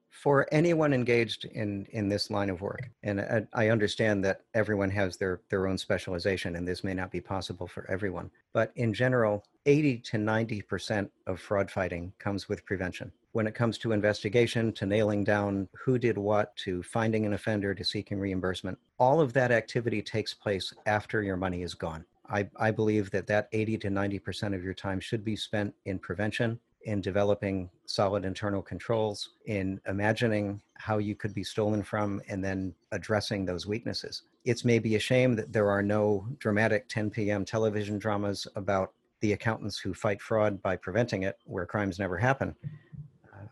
For 0.09 0.47
anyone 0.51 0.93
engaged 0.93 1.45
in, 1.45 1.85
in 1.91 2.09
this 2.09 2.31
line 2.31 2.49
of 2.49 2.61
work, 2.61 2.89
and 3.03 3.21
I, 3.21 3.45
I 3.53 3.69
understand 3.69 4.23
that 4.25 4.41
everyone 4.53 4.89
has 4.89 5.17
their, 5.17 5.41
their 5.49 5.67
own 5.67 5.77
specialization, 5.77 6.55
and 6.55 6.67
this 6.67 6.83
may 6.83 6.93
not 6.93 7.11
be 7.11 7.21
possible 7.21 7.67
for 7.67 7.89
everyone, 7.89 8.31
but 8.51 8.71
in 8.75 8.93
general, 8.93 9.43
80 9.65 9.97
to 9.99 10.17
90% 10.17 11.09
of 11.27 11.39
fraud 11.39 11.69
fighting 11.69 12.11
comes 12.17 12.49
with 12.49 12.65
prevention. 12.65 13.11
When 13.33 13.47
it 13.47 13.53
comes 13.53 13.77
to 13.79 13.91
investigation, 13.91 14.73
to 14.73 14.85
nailing 14.85 15.23
down 15.23 15.69
who 15.85 15.99
did 15.99 16.17
what, 16.17 16.55
to 16.57 16.81
finding 16.81 17.25
an 17.25 17.33
offender, 17.33 17.75
to 17.75 17.83
seeking 17.83 18.19
reimbursement, 18.19 18.79
all 18.97 19.21
of 19.21 19.33
that 19.33 19.51
activity 19.51 20.01
takes 20.01 20.33
place 20.33 20.73
after 20.85 21.21
your 21.21 21.37
money 21.37 21.61
is 21.61 21.75
gone. 21.75 22.03
I, 22.29 22.47
I 22.57 22.71
believe 22.71 23.09
that 23.11 23.27
that 23.27 23.49
80 23.51 23.77
to 23.79 23.87
90% 23.89 24.55
of 24.55 24.63
your 24.63 24.73
time 24.73 24.99
should 24.99 25.23
be 25.25 25.35
spent 25.35 25.73
in 25.85 25.99
prevention, 25.99 26.59
in 26.83 27.01
developing 27.01 27.69
solid 27.85 28.23
internal 28.23 28.61
controls, 28.61 29.31
in 29.45 29.81
imagining 29.87 30.61
how 30.75 30.99
you 30.99 31.15
could 31.15 31.33
be 31.33 31.43
stolen 31.43 31.83
from, 31.83 32.21
and 32.29 32.43
then 32.43 32.73
addressing 32.91 33.45
those 33.45 33.65
weaknesses. 33.65 34.23
It's 34.45 34.63
maybe 34.63 34.95
a 34.95 34.99
shame 34.99 35.35
that 35.35 35.51
there 35.51 35.69
are 35.69 35.81
no 35.81 36.27
dramatic 36.37 36.87
10 36.87 37.09
p.m. 37.09 37.45
television 37.45 37.97
dramas 37.97 38.47
about 38.55 38.93
the 39.21 39.33
accountants 39.33 39.77
who 39.77 39.93
fight 39.93 40.21
fraud 40.21 40.61
by 40.61 40.75
preventing 40.75 41.23
it, 41.23 41.37
where 41.45 41.65
crimes 41.65 41.99
never 41.99 42.17
happen. 42.17 42.55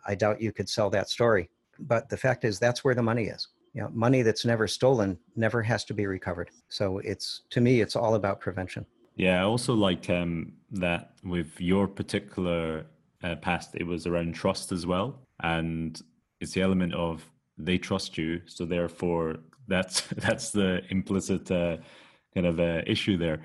I 0.07 0.15
doubt 0.15 0.41
you 0.41 0.53
could 0.53 0.69
sell 0.69 0.89
that 0.91 1.09
story. 1.09 1.49
But 1.79 2.09
the 2.09 2.17
fact 2.17 2.45
is, 2.45 2.57
that's 2.57 2.83
where 2.83 2.95
the 2.95 3.03
money 3.03 3.25
is 3.25 3.49
you 3.73 3.81
know, 3.81 3.89
money 3.93 4.21
that's 4.21 4.45
never 4.45 4.67
stolen 4.67 5.17
never 5.35 5.61
has 5.61 5.83
to 5.85 5.93
be 5.93 6.05
recovered. 6.05 6.49
So 6.69 6.99
it's 6.99 7.41
to 7.51 7.61
me, 7.61 7.81
it's 7.81 7.95
all 7.95 8.15
about 8.15 8.39
prevention. 8.39 8.85
Yeah, 9.15 9.41
I 9.41 9.43
also 9.43 9.73
like 9.73 10.09
um, 10.09 10.53
that 10.71 11.13
with 11.23 11.59
your 11.59 11.87
particular 11.87 12.85
uh, 13.23 13.35
past, 13.37 13.75
it 13.75 13.85
was 13.85 14.05
around 14.05 14.35
trust 14.35 14.71
as 14.71 14.85
well, 14.85 15.19
and 15.41 15.99
it's 16.39 16.53
the 16.53 16.61
element 16.61 16.93
of 16.93 17.25
they 17.57 17.79
trust 17.79 18.17
you, 18.17 18.41
so 18.45 18.65
therefore 18.65 19.37
that's 19.67 20.01
that's 20.17 20.51
the 20.51 20.81
implicit 20.89 21.49
uh, 21.51 21.77
kind 22.33 22.45
of 22.45 22.59
uh, 22.59 22.81
issue 22.85 23.17
there. 23.17 23.41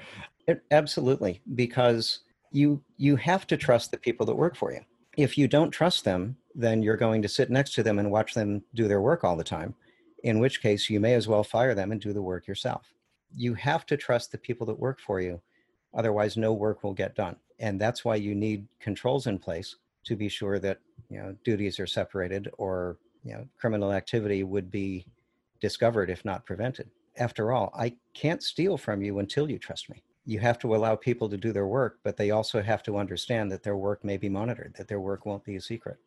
It, 0.47 0.63
absolutely, 0.71 1.41
because 1.55 2.21
you 2.51 2.83
you 2.97 3.17
have 3.17 3.47
to 3.47 3.57
trust 3.57 3.91
the 3.91 3.99
people 3.99 4.27
that 4.27 4.35
work 4.35 4.57
for 4.57 4.73
you. 4.73 4.81
If 5.17 5.37
you 5.37 5.49
don't 5.49 5.71
trust 5.71 6.05
them, 6.05 6.37
then 6.55 6.83
you're 6.83 6.97
going 6.97 7.23
to 7.23 7.29
sit 7.29 7.51
next 7.51 7.75
to 7.75 7.83
them 7.83 7.99
and 7.99 8.11
watch 8.11 8.35
them 8.35 8.63
do 8.75 8.89
their 8.89 9.01
work 9.01 9.25
all 9.25 9.37
the 9.37 9.45
time 9.45 9.75
in 10.23 10.39
which 10.39 10.63
case 10.63 10.89
you 10.89 11.01
may 11.01 11.15
as 11.15 11.29
well 11.29 11.45
fire 11.45 11.75
them 11.75 11.93
and 11.93 12.01
do 12.01 12.13
the 12.13 12.23
work 12.23 12.47
yourself. 12.47 12.93
You 13.35 13.55
have 13.55 13.87
to 13.87 13.97
trust 13.97 14.33
the 14.33 14.39
people 14.39 14.67
that 14.67 14.79
work 14.79 15.01
for 15.01 15.21
you, 15.21 15.41
otherwise, 15.95 16.37
no 16.37 16.53
work 16.53 16.83
will 16.83 16.95
get 16.95 17.15
done. 17.15 17.37
And 17.59 17.81
that's 17.81 18.05
why 18.05 18.17
you 18.17 18.35
need 18.35 18.67
controls 18.81 19.27
in 19.27 19.39
place 19.39 19.77
to 20.05 20.17
be 20.17 20.29
sure 20.29 20.59
that 20.59 20.79
you 21.09 21.19
know 21.19 21.37
duties 21.45 21.79
are 21.79 21.87
separated 21.87 22.49
or 22.59 22.99
you 23.25 23.33
know 23.33 23.47
criminal 23.59 23.93
activity 23.93 24.43
would 24.43 24.71
be 24.71 25.07
discovered 25.61 26.11
if 26.11 26.25
not 26.25 26.45
prevented. 26.45 26.91
After 27.17 27.53
all, 27.53 27.73
I 27.75 27.95
can't 28.15 28.43
steal 28.43 28.77
from 28.77 29.03
you 29.03 29.19
until 29.19 29.51
you 29.51 29.59
trust 29.59 29.91
me. 29.91 30.03
You 30.25 30.39
have 30.41 30.59
to 30.61 30.75
allow 30.75 30.97
people 30.97 31.29
to 31.29 31.37
do 31.37 31.53
their 31.53 31.67
work, 31.67 31.99
but 32.03 32.17
they 32.17 32.31
also 32.31 32.63
have 32.63 32.83
to 32.85 32.97
understand 32.97 33.51
that 33.53 33.63
their 33.63 33.77
work 33.77 34.05
may 34.05 34.17
be 34.17 34.29
monitored, 34.29 34.75
that 34.77 34.89
their 34.89 35.01
work 35.01 35.27
won't 35.27 35.45
be 35.45 35.57
a 35.57 35.61
secret. 35.61 35.99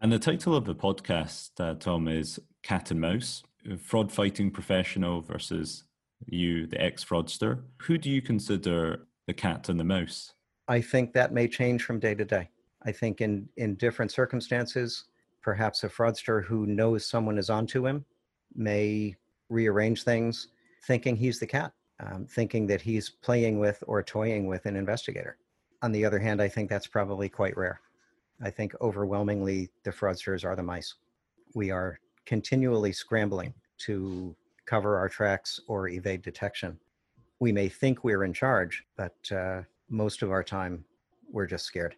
And 0.00 0.10
the 0.10 0.18
title 0.18 0.54
of 0.54 0.64
the 0.64 0.74
podcast, 0.74 1.50
uh, 1.60 1.74
Tom, 1.74 2.08
is 2.08 2.40
Cat 2.62 2.90
and 2.90 3.00
Mouse 3.00 3.42
Fraud 3.78 4.10
Fighting 4.10 4.50
Professional 4.50 5.20
versus 5.20 5.84
you, 6.26 6.66
the 6.66 6.80
ex 6.80 7.04
fraudster. 7.04 7.62
Who 7.82 7.98
do 7.98 8.10
you 8.10 8.22
consider 8.22 9.06
the 9.26 9.34
cat 9.34 9.68
and 9.68 9.78
the 9.78 9.84
mouse? 9.84 10.32
I 10.68 10.80
think 10.80 11.12
that 11.12 11.32
may 11.32 11.48
change 11.48 11.84
from 11.84 11.98
day 11.98 12.14
to 12.14 12.24
day. 12.24 12.48
I 12.82 12.92
think 12.92 13.20
in, 13.20 13.48
in 13.56 13.74
different 13.74 14.12
circumstances, 14.12 15.04
perhaps 15.42 15.84
a 15.84 15.88
fraudster 15.88 16.44
who 16.44 16.66
knows 16.66 17.04
someone 17.04 17.38
is 17.38 17.50
onto 17.50 17.86
him 17.86 18.04
may 18.54 19.14
rearrange 19.48 20.04
things 20.04 20.48
thinking 20.86 21.16
he's 21.16 21.38
the 21.38 21.46
cat, 21.46 21.72
um, 22.00 22.26
thinking 22.26 22.66
that 22.66 22.80
he's 22.80 23.10
playing 23.10 23.58
with 23.58 23.82
or 23.86 24.02
toying 24.02 24.46
with 24.46 24.64
an 24.66 24.76
investigator. 24.76 25.36
On 25.82 25.92
the 25.92 26.04
other 26.04 26.18
hand, 26.18 26.40
I 26.40 26.48
think 26.48 26.70
that's 26.70 26.86
probably 26.86 27.28
quite 27.28 27.56
rare. 27.56 27.80
I 28.42 28.50
think 28.50 28.74
overwhelmingly 28.80 29.70
the 29.82 29.90
fraudsters 29.90 30.44
are 30.44 30.56
the 30.56 30.62
mice. 30.62 30.94
We 31.54 31.70
are 31.70 32.00
continually 32.30 32.92
scrambling 32.92 33.52
to 33.76 34.36
cover 34.64 34.96
our 34.96 35.08
tracks 35.08 35.58
or 35.66 35.88
evade 35.88 36.22
detection. 36.22 36.78
We 37.40 37.50
may 37.50 37.68
think 37.68 38.04
we're 38.04 38.22
in 38.22 38.32
charge, 38.32 38.84
but 38.96 39.16
uh, 39.32 39.62
most 39.88 40.22
of 40.22 40.30
our 40.30 40.44
time 40.44 40.84
we're 41.32 41.46
just 41.46 41.64
scared. 41.64 41.96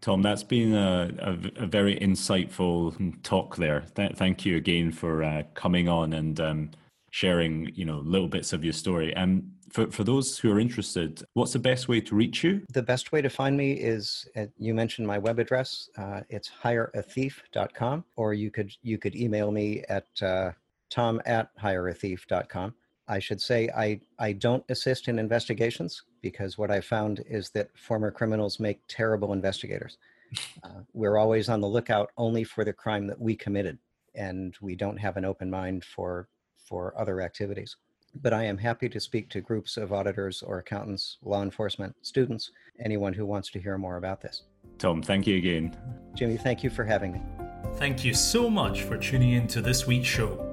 Tom, 0.00 0.22
that's 0.22 0.42
been 0.42 0.74
a, 0.74 1.10
a, 1.18 1.64
a 1.64 1.66
very 1.66 1.96
insightful 1.98 3.14
talk 3.22 3.56
there. 3.56 3.84
Th- 3.94 4.16
thank 4.16 4.46
you 4.46 4.56
again 4.56 4.90
for 4.90 5.22
uh, 5.22 5.42
coming 5.52 5.86
on 5.86 6.14
and 6.14 6.40
um, 6.40 6.70
sharing, 7.10 7.70
you 7.74 7.84
know, 7.84 7.98
little 7.98 8.28
bits 8.28 8.52
of 8.52 8.64
your 8.64 8.72
story. 8.72 9.14
And 9.14 9.50
for, 9.70 9.90
for 9.90 10.04
those 10.04 10.38
who 10.38 10.50
are 10.52 10.60
interested, 10.60 11.22
what's 11.34 11.52
the 11.52 11.58
best 11.58 11.88
way 11.88 12.00
to 12.00 12.14
reach 12.14 12.42
you? 12.42 12.62
The 12.72 12.82
best 12.82 13.12
way 13.12 13.20
to 13.22 13.28
find 13.28 13.56
me 13.56 13.72
is 13.72 14.28
uh, 14.36 14.46
you 14.58 14.74
mentioned 14.74 15.06
my 15.06 15.18
web 15.18 15.38
address. 15.38 15.90
Uh, 15.96 16.22
it's 16.28 16.50
hireathief.com, 16.62 18.04
or 18.16 18.34
you 18.34 18.50
could 18.50 18.72
you 18.82 18.98
could 18.98 19.14
email 19.14 19.50
me 19.50 19.82
at 19.88 20.06
uh, 20.22 20.52
tom 20.88 21.20
at 21.26 21.56
hireathief.com. 21.58 22.74
I 23.08 23.18
should 23.18 23.40
say 23.40 23.68
I, 23.76 24.00
I 24.20 24.32
don't 24.32 24.64
assist 24.68 25.08
in 25.08 25.18
investigations 25.18 26.04
because 26.22 26.56
what 26.56 26.70
I 26.70 26.80
found 26.80 27.24
is 27.28 27.50
that 27.50 27.76
former 27.76 28.12
criminals 28.12 28.60
make 28.60 28.80
terrible 28.88 29.32
investigators. 29.32 29.98
Uh, 30.62 30.82
we're 30.92 31.18
always 31.18 31.48
on 31.48 31.60
the 31.60 31.66
lookout 31.66 32.12
only 32.16 32.44
for 32.44 32.64
the 32.64 32.72
crime 32.72 33.08
that 33.08 33.20
we 33.20 33.34
committed, 33.34 33.76
and 34.14 34.56
we 34.60 34.76
don't 34.76 34.96
have 34.96 35.16
an 35.16 35.24
open 35.24 35.50
mind 35.50 35.84
for 35.84 36.28
for 36.64 36.94
other 36.98 37.20
activities. 37.20 37.76
But 38.14 38.32
I 38.32 38.44
am 38.44 38.58
happy 38.58 38.88
to 38.88 39.00
speak 39.00 39.28
to 39.30 39.40
groups 39.40 39.76
of 39.76 39.92
auditors 39.92 40.42
or 40.42 40.58
accountants, 40.58 41.18
law 41.22 41.42
enforcement, 41.42 41.94
students, 42.02 42.50
anyone 42.84 43.12
who 43.12 43.24
wants 43.24 43.50
to 43.50 43.60
hear 43.60 43.78
more 43.78 43.96
about 43.96 44.20
this. 44.20 44.42
Tom, 44.78 45.02
thank 45.02 45.26
you 45.26 45.36
again. 45.36 45.76
Jimmy, 46.14 46.36
thank 46.36 46.64
you 46.64 46.70
for 46.70 46.84
having 46.84 47.12
me. 47.12 47.22
Thank 47.76 48.04
you 48.04 48.14
so 48.14 48.50
much 48.50 48.82
for 48.82 48.96
tuning 48.96 49.32
in 49.32 49.46
to 49.48 49.60
this 49.60 49.86
week's 49.86 50.08
show. 50.08 50.46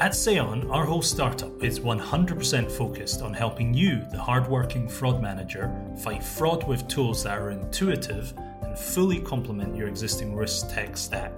At 0.00 0.12
Seon, 0.12 0.70
our 0.70 0.84
whole 0.84 1.02
startup 1.02 1.64
is 1.64 1.80
100% 1.80 2.70
focused 2.70 3.20
on 3.20 3.34
helping 3.34 3.74
you, 3.74 4.04
the 4.12 4.20
hardworking 4.20 4.88
fraud 4.88 5.20
manager, 5.20 5.74
fight 5.96 6.22
fraud 6.22 6.68
with 6.68 6.86
tools 6.86 7.24
that 7.24 7.36
are 7.36 7.50
intuitive 7.50 8.32
and 8.62 8.78
fully 8.78 9.18
complement 9.18 9.76
your 9.76 9.88
existing 9.88 10.36
risk 10.36 10.72
tech 10.72 10.96
stack. 10.96 11.32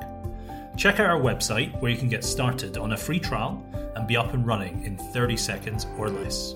Check 0.81 0.99
out 0.99 1.11
our 1.11 1.21
website 1.21 1.79
where 1.83 1.90
you 1.90 1.99
can 1.99 2.09
get 2.09 2.25
started 2.25 2.79
on 2.79 2.95
a 2.95 2.97
free 2.97 3.21
trial 3.21 3.62
and 3.97 4.09
be 4.09 4.16
up 4.16 4.33
and 4.33 4.47
running 4.47 4.83
in 4.83 4.97
30 4.97 5.37
seconds 5.37 5.87
or 5.99 6.09
less. 6.09 6.55